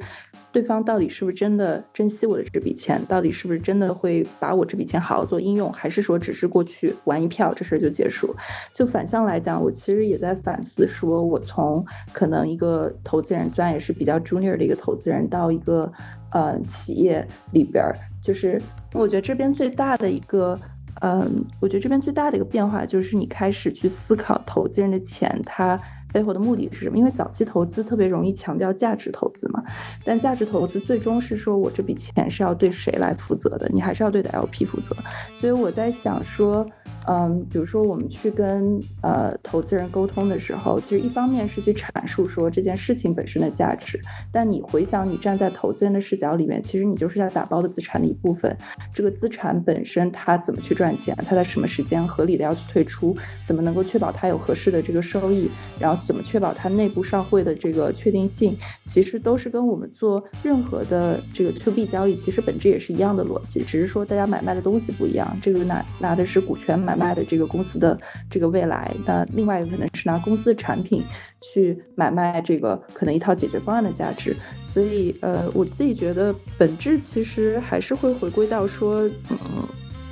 [0.51, 2.99] 对方到底是不是真的珍惜我的这笔钱？
[3.07, 5.71] 到底是不是真的会把我这笔钱好好做应用？
[5.71, 8.35] 还是说只是过去玩一票，这事儿就结束？
[8.73, 15.91] 就反向来讲，我其实也在反思，说我从可能一个投资人，虽然也是比较 junior 的一个投资人，到一个
[16.31, 18.61] 呃企业里边儿，就是
[18.93, 20.59] 我觉得这边最大的一个，
[21.01, 25.79] 嗯，我觉得这边最大的一个变化，就是你开始去思考投资人的钱，他。
[26.11, 26.97] 背后的目的是什么？
[26.97, 29.63] 因为早期投资特别容易强调价值投资嘛，
[30.03, 33.69] 但价值投资最终是说我这笔钱是要对谁来负责的？
[33.71, 34.95] 你还是要对的 LP 负责。
[35.39, 36.65] 所以我在想说。
[37.09, 43.99] 嗯，比如说我们去跟呃投资人沟通的时候，其实一方面是去阐述说这件事情本身的价值，
[44.31, 48.55] 但你回想你站在投资人的视角里面，其实你就是要打包的资产的一部分。
[48.93, 55.49] 这个资产本身它怎么去赚钱，它在什么时间合理的要去退出，怎么能够确保它有合适的这个收益，
[55.79, 58.55] 然后怎么确保它内部上会的这个确定性，
[58.85, 65.35] 其实都是跟我们做任何的这个 to B 交易，其实本质也是一样的逻辑，只是说大家买卖的东西不一样。
[65.41, 66.98] 这个拿拿的是股权买。
[66.99, 67.97] 卖的这个公司的
[68.29, 71.01] 这个未来，那另外一个可能是拿公司的产品
[71.39, 74.35] 去买卖这个可能一套解决方案的价值，
[74.73, 79.37] 所以呃，我自己觉得本质其实还是会回归到说，嗯，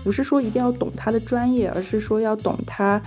[0.03, 3.01] 不是说一定要懂他的专业，而是说要懂他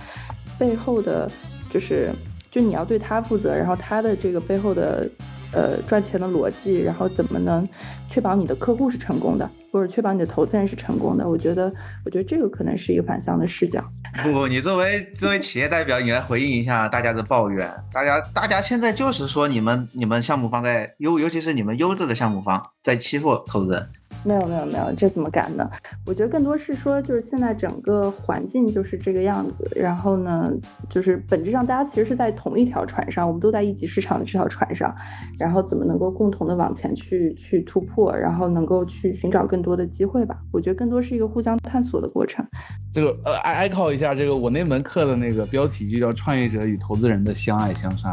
[0.59, 1.29] 背后的，
[1.71, 2.11] 就是
[2.51, 5.09] 就你要对他负责，然后他的这个背后的。
[5.53, 7.67] 呃，赚钱的逻辑，然后怎么能
[8.09, 11.27] 确保你的客户是成功的，或者确保你的投资人是成功的？
[11.27, 11.71] 我觉得，
[12.05, 13.83] 我觉得这个可能是一个反向的视角。
[14.23, 17.69] 不 不，你作为作为企业代表，你来回应一下大家的抱怨。
[17.91, 23.89] 大家大家现在就是说，你们你们项目方在尤，尤其是你们优质的项目方在欺负投资人。
[24.23, 25.69] 没有没有没有，这怎么敢呢？
[26.05, 29.67] 我觉得更多是说，就是现在整个环境就是这个样子。
[29.75, 30.51] 然后呢，
[30.89, 34.93] 就是本质上大家其实是在同一条船上，我们都在一级市场的这条船上。
[35.39, 40.37] 然后怎么能够共同的往前去去突破，然后能够去寻找更多的机会吧？
[40.51, 42.45] 我觉得更多是一个互相探索的过程。
[42.93, 48.09] 这个呃，挨挨靠一下，这个我那门课的那个标题就叫《创业者与投资人的相爱相杀》。